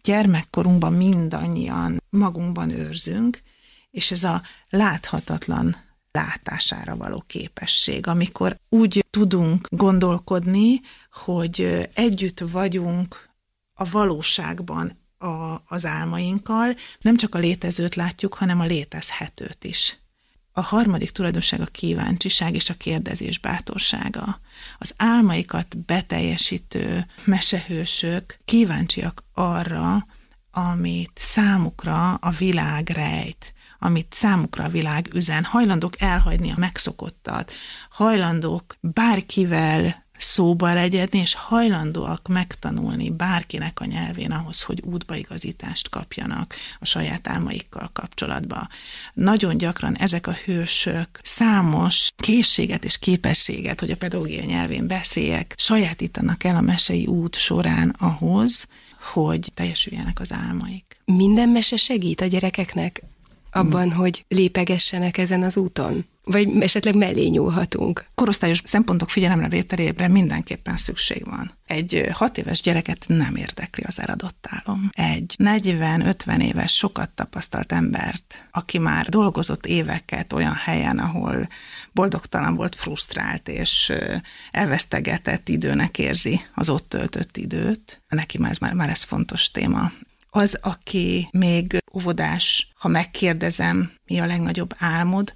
gyermekkorunkban 0.03 0.93
mindannyian 0.93 2.01
magunkban 2.09 2.69
őrzünk, 2.69 3.41
és 3.91 4.11
ez 4.11 4.23
a 4.23 4.41
láthatatlan 4.69 5.75
látására 6.11 6.95
való 6.95 7.23
képesség, 7.27 8.07
amikor 8.07 8.59
úgy 8.69 9.05
tudunk 9.09 9.67
gondolkodni, 9.71 10.81
hogy 11.11 11.89
együtt 11.93 12.39
vagyunk 12.39 13.29
a 13.73 13.89
valóságban 13.89 14.99
a, 15.17 15.61
az 15.67 15.85
álmainkkal, 15.85 16.73
nem 16.99 17.15
csak 17.15 17.35
a 17.35 17.39
létezőt 17.39 17.95
látjuk, 17.95 18.33
hanem 18.33 18.59
a 18.59 18.65
létezhetőt 18.65 19.63
is. 19.63 19.97
A 20.57 20.61
harmadik 20.61 21.11
tulajdonság 21.11 21.61
a 21.61 21.65
kíváncsiság 21.65 22.55
és 22.55 22.69
a 22.69 22.73
kérdezés 22.73 23.39
bátorsága. 23.39 24.39
Az 24.77 24.93
álmaikat 24.97 25.77
beteljesítő 25.77 27.05
mesehősök 27.25 28.39
kíváncsiak 28.45 29.23
arra, 29.33 30.07
amit 30.51 31.11
számukra 31.15 32.13
a 32.13 32.29
világ 32.29 32.89
rejt, 32.89 33.53
amit 33.79 34.13
számukra 34.13 34.63
a 34.63 34.69
világ 34.69 35.09
üzen, 35.13 35.43
hajlandók 35.43 36.01
elhagyni 36.01 36.51
a 36.51 36.57
megszokottat, 36.57 37.51
hajlandók 37.89 38.77
bárkivel 38.81 40.04
szóba 40.17 40.73
legyedni, 40.73 41.19
és 41.19 41.33
hajlandóak 41.33 42.27
megtanulni 42.27 43.09
bárkinek 43.09 43.79
a 43.79 43.85
nyelvén 43.85 44.31
ahhoz, 44.31 44.61
hogy 44.61 44.81
útbaigazítást 44.85 45.89
kapjanak 45.89 46.55
a 46.79 46.85
saját 46.85 47.27
álmaikkal 47.27 47.89
kapcsolatba. 47.93 48.67
Nagyon 49.13 49.57
gyakran 49.57 49.95
ezek 49.95 50.27
a 50.27 50.35
hősök 50.45 51.19
számos 51.23 52.11
készséget 52.17 52.85
és 52.85 52.99
képességet, 52.99 53.79
hogy 53.79 53.91
a 53.91 53.97
pedagógia 53.97 54.43
nyelvén 54.43 54.87
beszéljek, 54.87 55.53
sajátítanak 55.57 56.43
el 56.43 56.55
a 56.55 56.61
mesei 56.61 57.05
út 57.05 57.35
során 57.35 57.95
ahhoz, 57.99 58.67
hogy 59.13 59.51
teljesüljenek 59.53 60.19
az 60.19 60.33
álmaik. 60.33 61.01
Minden 61.05 61.49
mese 61.49 61.75
segít 61.75 62.21
a 62.21 62.25
gyerekeknek 62.25 63.03
abban, 63.51 63.89
hmm. 63.89 63.97
hogy 63.97 64.25
lépegessenek 64.27 65.17
ezen 65.17 65.43
az 65.43 65.57
úton? 65.57 66.05
Vagy 66.25 66.61
esetleg 66.61 66.95
mellé 66.95 67.27
nyúlhatunk? 67.27 68.05
Korosztályos 68.15 68.61
szempontok 68.63 69.09
figyelemre 69.09 69.47
vételére 69.47 70.07
mindenképpen 70.07 70.77
szükség 70.77 71.25
van. 71.25 71.51
Egy 71.65 72.09
hat 72.11 72.37
éves 72.37 72.61
gyereket 72.61 73.05
nem 73.07 73.35
érdekli 73.35 73.83
az 73.87 73.99
eladott 73.99 74.47
álom. 74.49 74.89
Egy 74.91 75.35
40-50 75.37 76.41
éves 76.41 76.75
sokat 76.75 77.09
tapasztalt 77.09 77.71
embert, 77.71 78.47
aki 78.51 78.77
már 78.77 79.09
dolgozott 79.09 79.65
éveket 79.65 80.33
olyan 80.33 80.53
helyen, 80.53 80.97
ahol 80.97 81.47
boldogtalan 81.91 82.55
volt, 82.55 82.75
frusztrált 82.75 83.47
és 83.47 83.93
elvesztegetett 84.51 85.49
időnek 85.49 85.97
érzi 85.99 86.41
az 86.53 86.69
ott 86.69 86.89
töltött 86.89 87.37
időt. 87.37 88.03
Neki 88.07 88.37
már 88.37 88.55
már, 88.59 88.73
már 88.73 88.89
ez 88.89 89.03
fontos 89.03 89.51
téma 89.51 89.91
az, 90.35 90.57
aki 90.61 91.27
még 91.31 91.77
óvodás, 91.93 92.71
ha 92.79 92.87
megkérdezem, 92.87 93.91
mi 94.05 94.19
a 94.19 94.25
legnagyobb 94.25 94.75
álmod, 94.77 95.33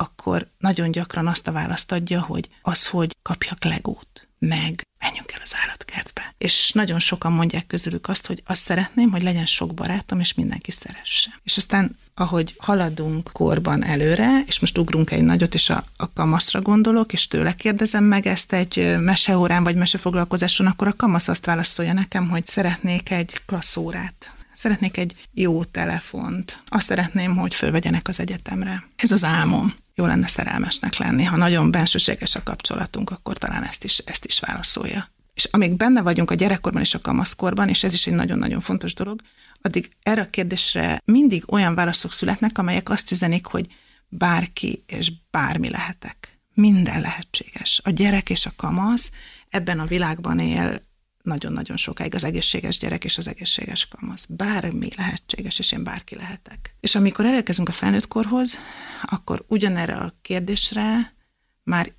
akkor 0.00 0.48
nagyon 0.58 0.90
gyakran 0.90 1.26
azt 1.26 1.48
a 1.48 1.52
választ 1.52 1.92
adja, 1.92 2.22
hogy 2.22 2.48
az, 2.62 2.86
hogy 2.86 3.16
kapjak 3.22 3.64
legót, 3.64 4.28
meg 4.38 4.86
menjünk 4.98 5.32
el 5.32 5.40
az 5.42 5.52
állatkertbe. 5.62 6.34
És 6.38 6.72
nagyon 6.72 6.98
sokan 6.98 7.32
mondják 7.32 7.66
közülük 7.66 8.08
azt, 8.08 8.26
hogy 8.26 8.42
azt 8.46 8.62
szeretném, 8.62 9.10
hogy 9.10 9.22
legyen 9.22 9.46
sok 9.46 9.74
barátom, 9.74 10.20
és 10.20 10.34
mindenki 10.34 10.70
szeresse. 10.70 11.40
És 11.42 11.56
aztán, 11.56 11.96
ahogy 12.14 12.54
haladunk 12.58 13.30
korban 13.32 13.84
előre, 13.84 14.42
és 14.46 14.60
most 14.60 14.78
ugrunk 14.78 15.10
egy 15.10 15.22
nagyot, 15.22 15.54
és 15.54 15.70
a, 15.70 15.84
a 15.96 16.12
kamaszra 16.12 16.60
gondolok, 16.60 17.12
és 17.12 17.28
tőle 17.28 17.52
kérdezem 17.54 18.04
meg 18.04 18.26
ezt 18.26 18.52
egy 18.52 18.96
meseórán, 18.98 19.64
vagy 19.64 19.76
mesefoglalkozáson, 19.76 20.66
akkor 20.66 20.86
a 20.86 20.96
kamasz 20.96 21.28
azt 21.28 21.46
válaszolja 21.46 21.92
nekem, 21.92 22.28
hogy 22.28 22.46
szeretnék 22.46 23.10
egy 23.10 23.42
klasszórát 23.46 24.32
Szeretnék 24.58 24.96
egy 24.96 25.14
jó 25.32 25.64
telefont. 25.64 26.62
Azt 26.68 26.86
szeretném, 26.86 27.36
hogy 27.36 27.54
fölvegyenek 27.54 28.08
az 28.08 28.20
egyetemre. 28.20 28.88
Ez 28.96 29.10
az 29.10 29.24
álmom. 29.24 29.74
Jó 29.98 30.06
lenne 30.06 30.26
szerelmesnek 30.26 30.96
lenni. 30.96 31.24
Ha 31.24 31.36
nagyon 31.36 31.70
bensőséges 31.70 32.34
a 32.34 32.42
kapcsolatunk, 32.42 33.10
akkor 33.10 33.38
talán 33.38 33.64
ezt 33.64 33.84
is, 33.84 33.98
ezt 33.98 34.24
is 34.24 34.40
válaszolja. 34.40 35.10
És 35.34 35.44
amíg 35.44 35.76
benne 35.76 36.02
vagyunk 36.02 36.30
a 36.30 36.34
gyerekkorban 36.34 36.82
és 36.82 36.94
a 36.94 37.00
kamaszkorban, 37.00 37.68
és 37.68 37.84
ez 37.84 37.92
is 37.92 38.06
egy 38.06 38.14
nagyon-nagyon 38.14 38.60
fontos 38.60 38.94
dolog, 38.94 39.20
addig 39.62 39.90
erre 40.02 40.20
a 40.20 40.30
kérdésre 40.30 41.02
mindig 41.04 41.52
olyan 41.52 41.74
válaszok 41.74 42.12
születnek, 42.12 42.58
amelyek 42.58 42.88
azt 42.88 43.10
üzenik, 43.10 43.46
hogy 43.46 43.66
bárki 44.08 44.84
és 44.86 45.12
bármi 45.30 45.70
lehetek. 45.70 46.38
Minden 46.54 47.00
lehetséges. 47.00 47.80
A 47.84 47.90
gyerek 47.90 48.30
és 48.30 48.46
a 48.46 48.52
kamasz 48.56 49.10
ebben 49.48 49.80
a 49.80 49.86
világban 49.86 50.38
él 50.38 50.87
nagyon-nagyon 51.28 51.76
sokáig 51.76 52.14
az 52.14 52.24
egészséges 52.24 52.78
gyerek 52.78 53.04
és 53.04 53.18
az 53.18 53.28
egészséges 53.28 53.88
kamasz. 53.88 54.26
Bármi 54.28 54.88
lehetséges, 54.96 55.58
és 55.58 55.72
én 55.72 55.84
bárki 55.84 56.14
lehetek. 56.14 56.76
És 56.80 56.94
amikor 56.94 57.24
elérkezünk 57.24 57.68
a 57.68 57.72
felnőtt 57.72 58.08
korhoz, 58.08 58.58
akkor 59.02 59.44
ugyanerre 59.48 59.96
a 59.96 60.14
kérdésre 60.22 61.14
már 61.62 61.92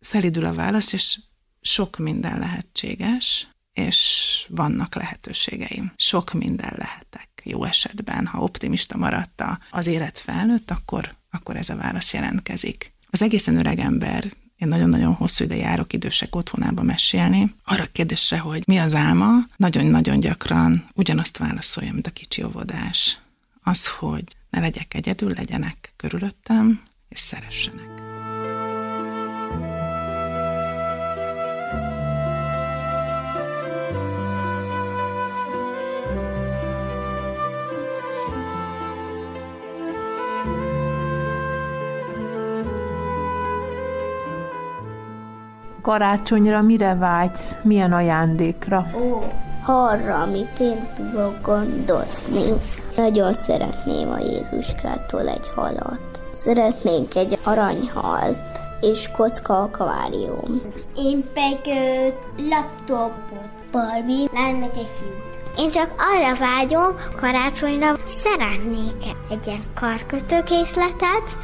szelidül 0.00 0.44
a 0.44 0.54
válasz, 0.54 0.92
és 0.92 1.18
sok 1.60 1.98
minden 1.98 2.38
lehetséges, 2.38 3.48
és 3.72 4.46
vannak 4.48 4.94
lehetőségeim. 4.94 5.92
Sok 5.96 6.32
minden 6.32 6.74
lehetek. 6.76 7.28
Jó 7.44 7.64
esetben, 7.64 8.26
ha 8.26 8.42
optimista 8.42 8.96
maradta 8.96 9.58
az 9.70 9.86
élet 9.86 10.18
felnőtt, 10.18 10.70
akkor, 10.70 11.16
akkor 11.30 11.56
ez 11.56 11.68
a 11.68 11.76
válasz 11.76 12.12
jelentkezik. 12.12 12.94
Az 13.10 13.22
egészen 13.22 13.56
öreg 13.56 13.78
ember 13.78 14.32
én 14.60 14.68
nagyon-nagyon 14.68 15.14
hosszú 15.14 15.44
ide 15.44 15.56
járok 15.56 15.92
idősek 15.92 16.36
otthonába 16.36 16.82
mesélni. 16.82 17.54
Arra 17.64 17.86
kérdésre, 17.92 18.38
hogy 18.38 18.62
mi 18.66 18.78
az 18.78 18.94
álma, 18.94 19.38
nagyon-nagyon 19.56 20.20
gyakran 20.20 20.88
ugyanazt 20.94 21.38
válaszolja, 21.38 21.92
mint 21.92 22.06
a 22.06 22.10
kicsi 22.10 22.42
óvodás. 22.42 23.18
Az, 23.62 23.88
hogy 23.88 24.24
ne 24.50 24.60
legyek 24.60 24.94
egyedül, 24.94 25.32
legyenek 25.36 25.92
körülöttem, 25.96 26.82
és 27.08 27.20
szeressenek. 27.20 28.09
Karácsonyra 45.82 46.62
mire 46.62 46.94
vágysz? 46.94 47.56
Milyen 47.62 47.92
ajándékra? 47.92 48.86
Ó, 48.94 49.18
arra, 49.66 50.20
amit 50.20 50.58
én 50.60 50.88
tudok 50.96 51.40
gondozni. 51.42 52.52
Nagyon 52.96 53.32
szeretném 53.32 54.10
a 54.10 54.18
Jézuskától 54.18 55.28
egy 55.28 55.46
halat. 55.54 56.00
Szeretnénk 56.30 57.14
egy 57.14 57.38
aranyhalt 57.44 58.40
és 58.80 59.10
kocka 59.16 59.62
akvárium. 59.62 60.60
Én 60.96 61.24
pedig 61.34 61.74
laptopot. 62.36 63.48
Barbie, 63.72 64.28
lánynak 64.32 64.76
egy 64.76 64.88
fiút. 64.98 65.29
Én 65.60 65.70
csak 65.70 65.94
arra 65.98 66.34
vágyom, 66.34 66.94
karácsonyra 67.16 67.96
szeretnék 68.04 69.16
egy 69.30 69.46
ilyen 69.46 69.62
karkötőkészletet, 69.74 71.36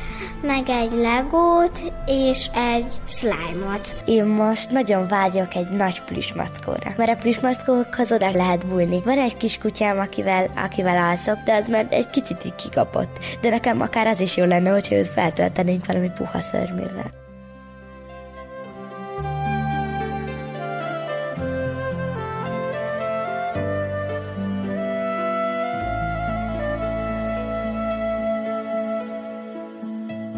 meg 0.42 0.68
egy 0.68 0.92
legót 0.92 1.92
és 2.06 2.50
egy 2.54 2.92
slime-ot. 3.06 3.96
Én 4.04 4.24
most 4.24 4.70
nagyon 4.70 5.08
vágyok 5.08 5.54
egy 5.54 5.68
nagy 5.68 6.02
plüsmackóra, 6.02 6.92
mert 6.96 7.10
a 7.10 7.16
plüsmackókhoz 7.16 8.12
oda 8.12 8.30
lehet 8.30 8.66
bújni. 8.66 9.02
Van 9.04 9.18
egy 9.18 9.36
kis 9.36 9.58
kutyám, 9.58 9.98
akivel, 9.98 10.50
akivel 10.64 11.04
alszok, 11.04 11.38
de 11.44 11.54
az 11.54 11.68
már 11.68 11.86
egy 11.90 12.10
kicsit 12.10 12.44
így 12.44 12.54
kikapott. 12.54 13.18
De 13.40 13.48
nekem 13.48 13.80
akár 13.80 14.06
az 14.06 14.20
is 14.20 14.36
jó 14.36 14.44
lenne, 14.44 14.70
hogyha 14.70 14.94
őt 14.94 15.08
feltöltenénk 15.08 15.86
valami 15.86 16.10
puha 16.14 16.40
szörmével. 16.40 17.25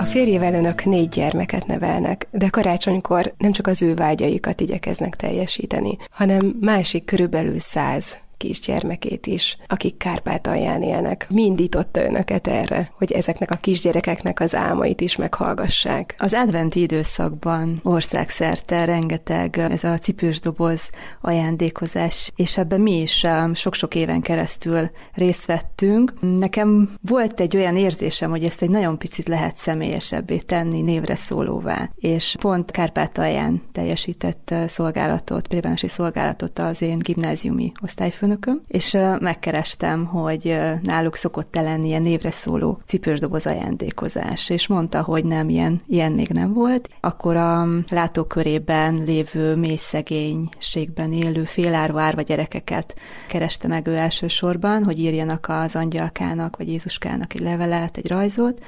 Férjével 0.09 0.55
önök 0.55 0.85
négy 0.85 1.09
gyermeket 1.09 1.67
nevelnek, 1.67 2.27
de 2.31 2.49
karácsonykor 2.49 3.33
nem 3.38 3.53
csak 3.53 3.67
az 3.67 3.83
ő 3.83 3.95
vágyaikat 3.95 4.61
igyekeznek 4.61 5.17
teljesíteni, 5.17 5.97
hanem 6.11 6.57
másik 6.61 7.05
körülbelül 7.05 7.59
száz 7.59 8.17
kisgyermekét 8.38 9.26
is, 9.26 9.59
akik 9.66 9.97
Kárpátalján 9.97 10.83
élnek. 10.83 11.26
Mi 11.30 11.42
indította 11.42 12.04
önöket 12.04 12.47
erre, 12.47 12.90
hogy 12.99 13.12
ezeknek 13.12 13.50
a 13.50 13.57
kisgyerekeknek 13.57 14.40
az 14.40 14.54
álmait 14.54 15.00
is 15.00 15.16
meghallgassák? 15.16 16.14
Az 16.18 16.35
adventi 16.35 16.81
időszakban 16.81 17.81
országszerte 17.83 18.85
rengeteg 18.85 19.59
ez 19.59 19.85
a 19.85 19.98
cipős 19.98 20.40
doboz 20.40 20.90
ajándékozás, 21.20 22.33
és 22.37 22.57
ebben 22.57 22.81
mi 22.81 23.01
is 23.01 23.22
um, 23.22 23.55
sok-sok 23.55 23.94
éven 23.94 24.20
keresztül 24.20 24.90
részt 25.14 25.46
vettünk. 25.46 26.12
Nekem 26.20 26.88
volt 27.03 27.40
egy 27.40 27.57
olyan 27.57 27.77
érzésem, 27.77 28.31
hogy 28.31 28.44
ezt 28.44 28.62
egy 28.62 28.70
nagyon 28.70 28.98
picit 28.98 29.29
lehet 29.29 29.57
személyesebbé 29.57 30.37
tenni, 30.37 30.83
névre 30.83 31.14
szólóvá, 31.14 31.90
és 31.96 32.37
pont 32.40 32.70
Kárpátalján 32.70 33.62
teljesített 33.72 34.48
uh, 34.53 34.66
szolgálatot, 34.66 35.48
plébánosi 35.48 35.88
szolgálatot 35.88 36.59
az 36.59 36.83
én 36.83 36.98
gimnáziumi 36.98 37.72
osztályfőn 37.83 38.28
főnököm, 38.29 38.62
és 38.67 38.97
megkerestem, 39.21 40.05
hogy 40.05 40.59
náluk 40.83 41.17
szokott 41.17 41.57
-e 41.57 41.61
lenni 41.61 41.87
ilyen 41.87 42.03
névre 42.03 42.31
szóló 42.31 42.81
cipős 42.87 43.21
doboz 43.21 43.47
ajándékozás, 43.47 44.51
és 44.51 44.67
mondta, 44.67 45.03
hogy 45.03 45.25
nem, 45.25 45.49
ilyen, 45.49 45.81
ilyen 45.87 46.12
még 46.12 46.29
nem 46.29 46.53
volt. 46.53 46.88
Akkor 47.01 47.37
a 47.37 47.67
látókörében 47.91 49.05
lévő 49.05 49.57
mély 49.57 49.77
szegénységben 49.77 51.12
élő 51.12 51.45
féláru 51.45 51.99
árva 51.99 52.23
gyerekeket 52.23 52.97
kereste 53.29 53.69
meg 53.69 53.87
ő 53.87 53.97
elsősorban, 53.97 54.85
hogy 54.85 54.99
írjanak 54.99 55.47
az 55.49 55.77
angyalkának 55.77 56.57
vagy 56.57 56.69
Jézuskának 56.69 57.35
egy 57.35 57.41
levelet, 57.41 57.97
egy 57.97 58.09
rajzot, 58.09 58.62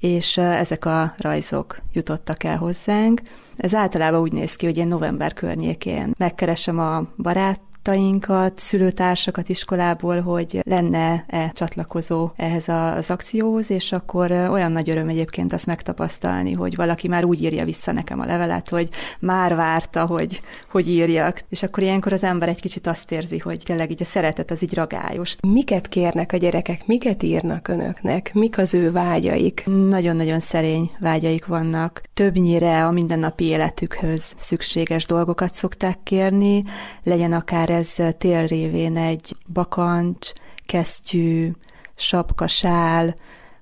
és 0.00 0.36
ezek 0.36 0.84
a 0.84 1.14
rajzok 1.18 1.78
jutottak 1.92 2.44
el 2.44 2.56
hozzánk. 2.56 3.20
Ez 3.56 3.74
általában 3.74 4.20
úgy 4.20 4.32
néz 4.32 4.56
ki, 4.56 4.66
hogy 4.66 4.76
én 4.76 4.86
november 4.86 5.32
környékén 5.32 6.14
megkeresem 6.18 6.78
a 6.78 7.02
barát 7.16 7.60
barátainkat, 7.86 8.58
szülőtársakat 8.58 9.48
iskolából, 9.48 10.20
hogy 10.20 10.60
lenne-e 10.62 11.50
csatlakozó 11.54 12.30
ehhez 12.36 12.68
az 12.68 13.10
akcióhoz, 13.10 13.70
és 13.70 13.92
akkor 13.92 14.30
olyan 14.30 14.72
nagy 14.72 14.90
öröm 14.90 15.08
egyébként 15.08 15.52
azt 15.52 15.66
megtapasztalni, 15.66 16.52
hogy 16.52 16.76
valaki 16.76 17.08
már 17.08 17.24
úgy 17.24 17.42
írja 17.42 17.64
vissza 17.64 17.92
nekem 17.92 18.20
a 18.20 18.24
levelet, 18.24 18.68
hogy 18.68 18.88
már 19.20 19.54
várta, 19.54 20.06
hogy, 20.06 20.40
hogy 20.70 20.88
írjak. 20.88 21.40
És 21.48 21.62
akkor 21.62 21.82
ilyenkor 21.82 22.12
az 22.12 22.24
ember 22.24 22.48
egy 22.48 22.60
kicsit 22.60 22.86
azt 22.86 23.12
érzi, 23.12 23.38
hogy 23.38 23.62
tényleg 23.64 23.90
így 23.90 24.02
a 24.02 24.04
szeretet 24.04 24.50
az 24.50 24.62
így 24.62 24.74
ragályos. 24.74 25.36
Miket 25.40 25.88
kérnek 25.88 26.32
a 26.32 26.36
gyerekek, 26.36 26.86
miket 26.86 27.22
írnak 27.22 27.68
önöknek, 27.68 28.30
mik 28.34 28.58
az 28.58 28.74
ő 28.74 28.92
vágyaik? 28.92 29.62
Nagyon-nagyon 29.66 30.40
szerény 30.40 30.90
vágyaik 31.00 31.46
vannak. 31.46 32.02
Többnyire 32.14 32.84
a 32.84 32.90
mindennapi 32.90 33.44
életükhöz 33.44 34.34
szükséges 34.36 35.06
dolgokat 35.06 35.54
szokták 35.54 35.98
kérni, 36.02 36.64
legyen 37.02 37.32
akár 37.32 37.70
ez 37.76 37.94
tél 38.18 38.46
révén 38.46 38.96
egy 38.96 39.36
bakancs, 39.52 40.32
kesztyű, 40.64 41.50
sapka, 41.96 42.46
sál, 42.46 43.14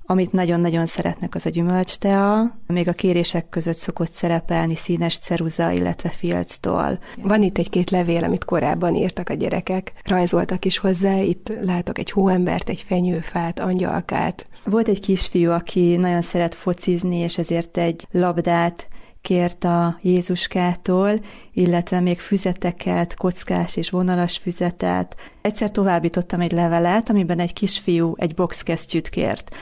amit 0.07 0.33
nagyon-nagyon 0.33 0.87
szeretnek, 0.87 1.35
az 1.35 1.47
a 1.47 1.51
gyümölcstea. 1.51 2.57
Még 2.67 2.89
a 2.89 2.93
kérések 2.93 3.49
között 3.49 3.77
szokott 3.77 4.11
szerepelni 4.11 4.75
színes 4.75 5.19
ceruza, 5.19 5.71
illetve 5.71 6.09
filctól. 6.09 6.99
Van 7.23 7.43
itt 7.43 7.59
egy-két 7.59 7.91
levél, 7.91 8.25
amit 8.25 8.45
korábban 8.45 8.95
írtak 8.95 9.29
a 9.29 9.35
gyerekek. 9.35 9.93
Rajzoltak 10.05 10.65
is 10.65 10.79
hozzá, 10.79 11.17
itt 11.17 11.53
látok 11.63 11.99
egy 11.99 12.11
hóembert, 12.11 12.69
egy 12.69 12.85
fenyőfát, 12.87 13.61
angyalkát. 13.61 14.47
Volt 14.65 14.89
egy 14.89 15.01
kisfiú, 15.01 15.51
aki 15.51 15.97
nagyon 15.97 16.23
szeret 16.23 16.55
focizni, 16.55 17.17
és 17.17 17.39
ezért 17.39 17.77
egy 17.77 18.07
labdát 18.11 18.89
kért 19.25 19.65
a 19.65 19.99
Jézuskától, 20.03 21.21
illetve 21.53 22.01
még 22.01 22.21
füzeteket, 22.21 23.15
kockás 23.15 23.77
és 23.77 23.91
vonalas 23.91 24.39
füzetet. 24.39 25.17
Egyszer 25.43 25.71
továbbítottam 25.71 26.41
egy 26.41 26.53
levelet, 26.53 27.11
amiben 27.11 27.39
egy 27.39 27.53
kisfiú 27.53 28.15
egy 28.17 28.35
boxkesztyűt 28.35 29.09
kért. 29.09 29.55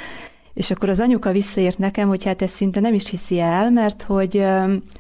És 0.55 0.71
akkor 0.71 0.89
az 0.89 1.01
anyuka 1.01 1.33
visszaért 1.33 1.79
nekem, 1.79 2.09
hogy 2.09 2.25
hát 2.25 2.43
ezt 2.43 2.55
szinte 2.55 2.81
nem 2.81 2.95
is 2.95 3.09
hiszi 3.09 3.41
el, 3.41 3.71
mert 3.71 4.03
hogy 4.03 4.45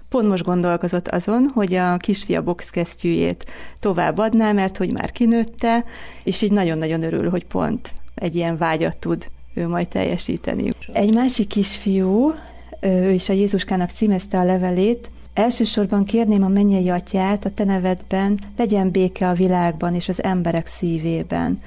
pont 0.08 0.28
most 0.28 0.44
gondolkozott 0.44 1.08
azon, 1.08 1.50
hogy 1.54 1.74
a 1.74 1.96
kisfia 1.96 2.42
boxkesztyűjét 2.42 3.44
továbbadná, 3.80 4.52
mert 4.52 4.76
hogy 4.76 4.92
már 4.92 5.10
kinőtte, 5.10 5.84
és 6.24 6.42
így 6.42 6.52
nagyon-nagyon 6.52 7.02
örül, 7.02 7.30
hogy 7.30 7.44
pont 7.44 7.92
egy 8.14 8.34
ilyen 8.34 8.56
vágyat 8.56 8.96
tud 8.96 9.26
ő 9.54 9.68
majd 9.68 9.88
teljesíteni. 9.88 10.68
Egy 10.92 11.14
másik 11.14 11.46
kisfiú 11.46 12.32
ő 12.90 13.10
is 13.10 13.28
a 13.28 13.32
Jézuskának 13.32 13.90
címezte 13.90 14.38
a 14.38 14.44
levelét, 14.44 15.10
Elsősorban 15.34 16.04
kérném 16.04 16.42
a 16.42 16.48
mennyei 16.48 16.88
atyát 16.88 17.44
a 17.44 17.50
te 17.50 17.64
nevedben, 17.64 18.38
legyen 18.56 18.90
béke 18.90 19.28
a 19.28 19.34
világban 19.34 19.94
és 19.94 20.08
az 20.08 20.22
emberek 20.22 20.66
szívében. 20.66 21.58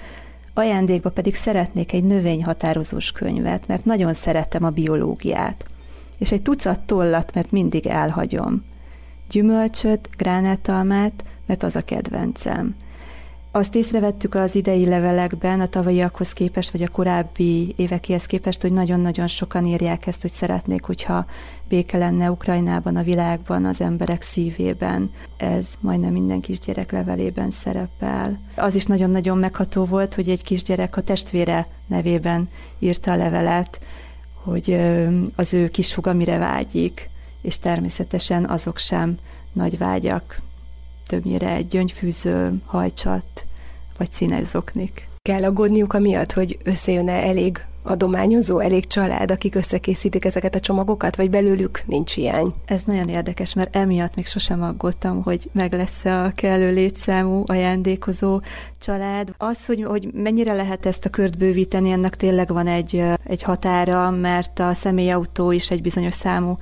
Ajándékba 0.54 1.10
pedig 1.10 1.36
szeretnék 1.36 1.94
egy 1.94 2.04
növényhatározós 2.04 3.12
könyvet, 3.12 3.68
mert 3.68 3.86
nagyon 3.86 4.14
szeretem 4.14 4.64
a 4.64 4.70
biológiát. 4.70 5.66
És 6.18 6.32
egy 6.32 6.42
tucat 6.42 6.80
tollat, 6.80 7.34
mert 7.34 7.52
mindig 7.52 7.88
elhagyom. 7.88 8.64
Gyümölcsöt, 9.30 10.10
gránátalmát, 10.18 11.24
mert 11.46 11.64
az 11.64 11.76
a 11.76 11.82
kedvencem. 11.82 12.76
Azt 13.56 13.76
észrevettük 13.76 14.36
az 14.36 14.56
idei 14.56 14.86
levelekben, 14.86 15.60
a 15.60 15.68
tavalyiakhoz 15.68 16.34
képest, 16.34 16.72
vagy 16.72 16.82
a 16.82 16.88
korábbi 16.88 17.74
évekéhez 17.76 18.26
képest, 18.26 18.62
hogy 18.62 18.74
nagyon-nagyon 18.74 19.28
sokan 19.28 19.66
írják 19.66 20.08
ezt, 20.08 20.22
hogy 20.22 20.32
szeretnék, 20.32 20.84
hogyha 20.84 21.26
béke 21.68 21.98
lenne 21.98 22.32
Ukrajnában, 22.32 22.96
a 22.96 23.04
világban, 23.04 23.66
az 23.66 23.82
emberek 23.82 24.22
szívében. 24.22 25.12
Ez 25.38 25.68
majdnem 25.80 26.12
minden 26.12 26.42
kisgyerek 26.42 26.92
levelében 26.92 27.52
szerepel. 27.52 28.38
Az 28.56 28.76
is 28.76 28.86
nagyon-nagyon 28.86 29.38
megható 29.38 29.86
volt, 29.86 30.14
hogy 30.14 30.30
egy 30.30 30.44
kisgyerek 30.44 30.98
a 30.98 31.02
testvére 31.02 31.68
nevében 31.88 32.50
írta 32.80 33.12
a 33.12 33.16
levelet, 33.16 33.80
hogy 34.44 34.82
az 35.36 35.54
ő 35.54 35.68
kis 35.68 35.94
huga 35.94 36.14
mire 36.14 36.38
vágyik, 36.38 37.10
és 37.42 37.60
természetesen 37.60 38.46
azok 38.46 38.78
sem 38.78 39.18
nagy 39.54 39.78
vágyak, 39.78 40.42
többnyire 41.08 41.50
egy 41.50 41.68
gyöngyfűző, 41.68 42.62
hajcsat, 42.66 43.45
vagy 43.98 44.12
színes 44.12 44.46
zoknik. 44.46 45.08
Kell 45.22 45.44
aggódniuk 45.44 45.94
amiatt, 45.94 46.32
hogy 46.32 46.58
összejön-e 46.64 47.14
elég 47.14 47.66
adományozó, 47.86 48.60
elég 48.60 48.88
család, 48.88 49.32
akik 49.32 49.56
összekészítik 49.56 50.26
ezeket 50.26 50.56
a 50.56 50.60
csomagokat, 50.60 51.16
vagy 51.16 51.30
belőlük 51.30 51.82
nincs 51.86 52.14
hiány? 52.14 52.54
Ez 52.66 52.84
nagyon 52.84 53.08
érdekes, 53.08 53.54
mert 53.54 53.76
emiatt 53.76 54.16
még 54.16 54.26
sosem 54.26 54.64
aggódtam, 54.64 55.24
hogy 55.24 55.50
meg 55.52 55.74
lesz 55.74 56.06
a 56.06 56.32
kellő 56.36 56.74
létszámú 56.74 57.44
ajándékozó 57.46 58.42
család. 58.80 59.34
Az, 59.38 59.66
hogy, 59.66 59.84
hogy 59.84 60.10
mennyire 60.14 60.54
lehet 60.54 60.86
ezt 60.86 61.06
a 61.06 61.10
kört 61.10 61.38
bővíteni, 61.38 61.92
ennek 61.92 62.16
tényleg 62.16 62.48
van 62.48 62.68
egy, 62.68 63.04
egy 63.24 63.44
határa, 63.44 64.10
mert 64.10 64.60
a 64.60 64.74
személyautó 64.74 65.52
is 65.52 65.72
egy 65.72 65.82
bizonyos 65.82 66.14
számú 66.14 66.58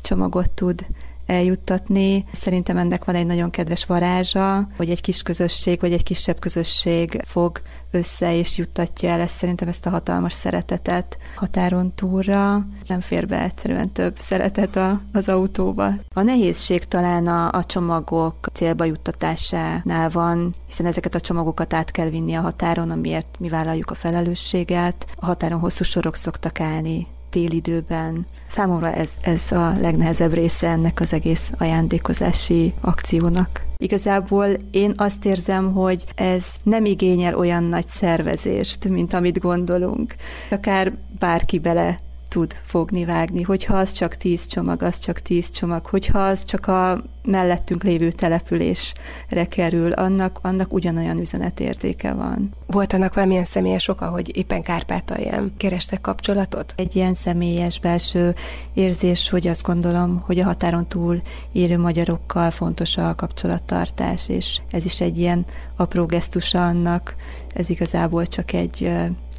csomagot 0.00 0.50
tud 0.50 0.86
eljuttatni. 1.28 2.24
Szerintem 2.32 2.76
ennek 2.76 3.04
van 3.04 3.14
egy 3.14 3.26
nagyon 3.26 3.50
kedves 3.50 3.86
varázsa, 3.86 4.68
hogy 4.76 4.90
egy 4.90 5.00
kis 5.00 5.22
közösség, 5.22 5.80
vagy 5.80 5.92
egy 5.92 6.02
kisebb 6.02 6.38
közösség 6.38 7.22
fog 7.24 7.60
össze 7.90 8.36
és 8.36 8.58
juttatja 8.58 9.10
el 9.10 9.20
ezt 9.20 9.36
szerintem 9.36 9.68
ezt 9.68 9.86
a 9.86 9.90
hatalmas 9.90 10.32
szeretetet 10.32 11.18
határon 11.34 11.94
túlra. 11.94 12.66
Nem 12.86 13.00
fér 13.00 13.26
be 13.26 13.42
egyszerűen 13.42 13.92
több 13.92 14.18
szeretet 14.18 14.76
a, 14.76 15.00
az 15.12 15.28
autóba. 15.28 15.90
A 16.14 16.22
nehézség 16.22 16.84
talán 16.84 17.26
a, 17.26 17.50
a 17.52 17.64
csomagok 17.64 18.48
célba 18.52 18.84
juttatásánál 18.84 20.10
van, 20.10 20.54
hiszen 20.66 20.86
ezeket 20.86 21.14
a 21.14 21.20
csomagokat 21.20 21.72
át 21.72 21.90
kell 21.90 22.08
vinni 22.08 22.34
a 22.34 22.40
határon, 22.40 22.90
amiért 22.90 23.38
mi 23.38 23.48
vállaljuk 23.48 23.90
a 23.90 23.94
felelősséget. 23.94 25.06
A 25.16 25.26
határon 25.26 25.60
hosszú 25.60 25.84
sorok 25.84 26.16
szoktak 26.16 26.60
állni 26.60 27.06
télidőben. 27.30 28.26
Számomra 28.48 28.92
ez, 28.92 29.10
ez 29.22 29.52
a 29.52 29.72
legnehezebb 29.80 30.32
része 30.32 30.68
ennek 30.68 31.00
az 31.00 31.12
egész 31.12 31.50
ajándékozási 31.58 32.74
akciónak. 32.80 33.62
Igazából 33.76 34.46
én 34.70 34.92
azt 34.96 35.24
érzem, 35.24 35.72
hogy 35.72 36.04
ez 36.14 36.46
nem 36.62 36.84
igényel 36.84 37.34
olyan 37.34 37.64
nagy 37.64 37.86
szervezést, 37.86 38.88
mint 38.88 39.14
amit 39.14 39.38
gondolunk. 39.38 40.14
Akár 40.50 40.92
bárki 41.18 41.58
bele 41.58 41.98
tud 42.28 42.56
fogni, 42.62 43.04
vágni, 43.04 43.42
hogyha 43.42 43.76
az 43.76 43.92
csak 43.92 44.16
tíz 44.16 44.46
csomag, 44.46 44.82
az 44.82 44.98
csak 44.98 45.20
tíz 45.20 45.50
csomag, 45.50 45.86
hogyha 45.86 46.18
az 46.18 46.44
csak 46.44 46.66
a 46.66 47.02
mellettünk 47.24 47.82
lévő 47.82 48.10
településre 48.10 49.46
kerül, 49.48 49.92
annak, 49.92 50.38
annak 50.42 50.72
ugyanolyan 50.72 51.18
üzenetértéke 51.18 52.12
van. 52.12 52.50
Volt 52.66 52.92
annak 52.92 53.14
valamilyen 53.14 53.44
személyes 53.44 53.88
oka, 53.88 54.06
hogy 54.06 54.36
éppen 54.36 54.62
Kárpátalján 54.62 55.52
kerestek 55.56 56.00
kapcsolatot? 56.00 56.74
Egy 56.76 56.96
ilyen 56.96 57.14
személyes 57.14 57.80
belső 57.80 58.34
érzés, 58.74 59.28
hogy 59.30 59.46
azt 59.46 59.66
gondolom, 59.66 60.22
hogy 60.26 60.38
a 60.38 60.44
határon 60.44 60.86
túl 60.86 61.22
élő 61.52 61.78
magyarokkal 61.78 62.50
fontos 62.50 62.96
a 62.96 63.14
kapcsolattartás, 63.14 64.28
és 64.28 64.60
ez 64.70 64.84
is 64.84 65.00
egy 65.00 65.18
ilyen 65.18 65.44
apró 65.76 66.06
gesztusa 66.06 66.66
annak, 66.66 67.14
ez 67.54 67.70
igazából 67.70 68.26
csak 68.26 68.52
egy, 68.52 68.84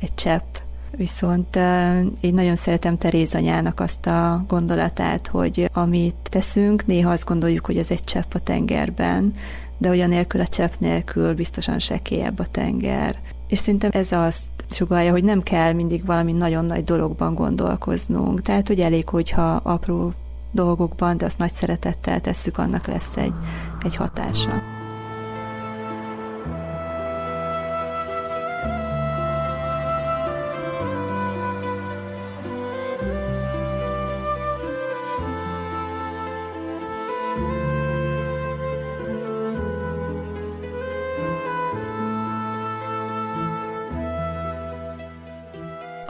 egy 0.02 0.16
csepp 0.16 0.56
Viszont 0.92 1.56
én 2.22 2.34
nagyon 2.34 2.56
szeretem 2.56 2.98
Teréz 2.98 3.36
anyának 3.36 3.80
azt 3.80 4.06
a 4.06 4.44
gondolatát, 4.48 5.28
hogy 5.28 5.70
amit 5.74 6.16
teszünk, 6.24 6.86
néha 6.86 7.12
azt 7.12 7.26
gondoljuk, 7.26 7.66
hogy 7.66 7.78
ez 7.78 7.92
egy 7.92 8.04
csepp 8.04 8.34
a 8.34 8.40
tengerben, 8.40 9.34
de 9.78 9.90
olyan 9.90 10.10
nélkül 10.10 10.42
a 10.42 10.48
csepp 10.48 10.74
nélkül 10.80 11.36
biztosan 11.36 11.80
sekélyebb 11.80 12.40
a 12.40 12.46
tenger. 12.46 13.20
És 13.48 13.60
szerintem 13.60 13.90
ez 13.94 14.12
azt 14.12 14.46
sugalja, 14.70 15.12
hogy 15.12 15.24
nem 15.24 15.44
kell 15.44 15.74
mindig 15.74 16.06
valami 16.06 16.32
nagyon 16.32 16.66
nagy 16.66 16.84
dologban 16.84 17.34
gondolkoznunk. 17.34 18.42
Tehát, 18.42 18.68
hogy 18.68 18.80
elég, 18.80 19.10
hogyha 19.10 19.56
apró 19.56 20.14
dolgokban, 20.52 21.18
de 21.18 21.26
azt 21.26 21.38
nagy 21.38 21.52
szeretettel 21.52 22.22
tesszük, 22.22 22.58
annak 22.58 22.88
lesz 22.88 23.18
egy, 23.18 23.34
egy 23.84 23.96
hatása. 23.96 24.79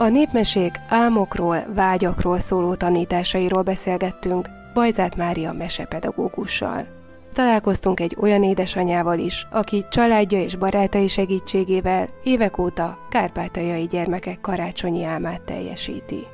A 0.00 0.08
népmesék 0.08 0.80
álmokról, 0.88 1.64
vágyakról 1.74 2.38
szóló 2.38 2.74
tanításairól 2.74 3.62
beszélgettünk 3.62 4.48
Bajzát 4.74 5.16
Mária 5.16 5.52
mesepedagógussal. 5.52 6.86
Találkoztunk 7.32 8.00
egy 8.00 8.16
olyan 8.20 8.42
édesanyával 8.42 9.18
is, 9.18 9.46
aki 9.50 9.84
családja 9.90 10.42
és 10.42 10.56
barátai 10.56 11.08
segítségével 11.08 12.08
évek 12.22 12.58
óta 12.58 12.98
kárpátaljai 13.10 13.86
gyermekek 13.86 14.40
karácsonyi 14.40 15.04
álmát 15.04 15.42
teljesíti. 15.42 16.26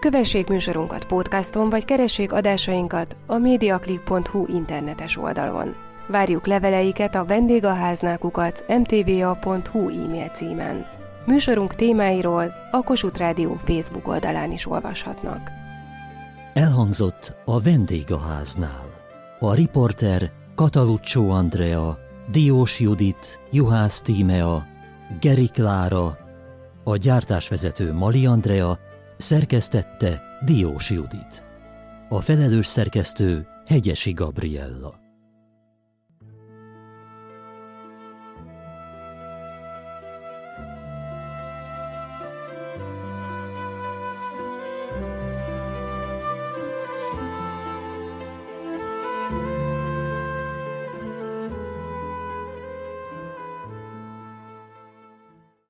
Kövessék 0.00 0.48
műsorunkat 0.48 1.04
podcaston, 1.04 1.70
vagy 1.70 1.84
keressék 1.84 2.32
adásainkat 2.32 3.16
a 3.26 3.38
mediaclick.hu 3.38 4.46
internetes 4.48 5.16
oldalon. 5.16 5.74
Várjuk 6.06 6.46
leveleiket 6.46 7.14
a 7.14 7.24
vendégaháznákukat 7.24 8.64
mtva.hu 8.68 9.88
e-mail 9.88 10.28
címen. 10.28 10.95
Műsorunk 11.26 11.74
témáiról 11.74 12.54
a 12.70 12.82
Kossuth 12.82 13.18
Rádió 13.18 13.60
Facebook 13.64 14.08
oldalán 14.08 14.52
is 14.52 14.66
olvashatnak. 14.66 15.50
Elhangzott 16.54 17.36
a 17.44 17.60
vendégháznál. 17.60 18.86
A 19.38 19.54
riporter 19.54 20.32
Kataluccio 20.54 21.28
Andrea, 21.28 21.98
Diós 22.30 22.80
Judit, 22.80 23.40
Juhász 23.50 24.00
Tímea, 24.00 24.66
Geri 25.20 25.48
Klára, 25.48 26.18
a 26.84 26.96
gyártásvezető 26.96 27.92
Mali 27.92 28.26
Andrea, 28.26 28.78
szerkesztette 29.16 30.22
Diós 30.44 30.90
Judit. 30.90 31.44
A 32.08 32.20
felelős 32.20 32.66
szerkesztő 32.66 33.46
Hegyesi 33.66 34.12
Gabriella. 34.12 35.05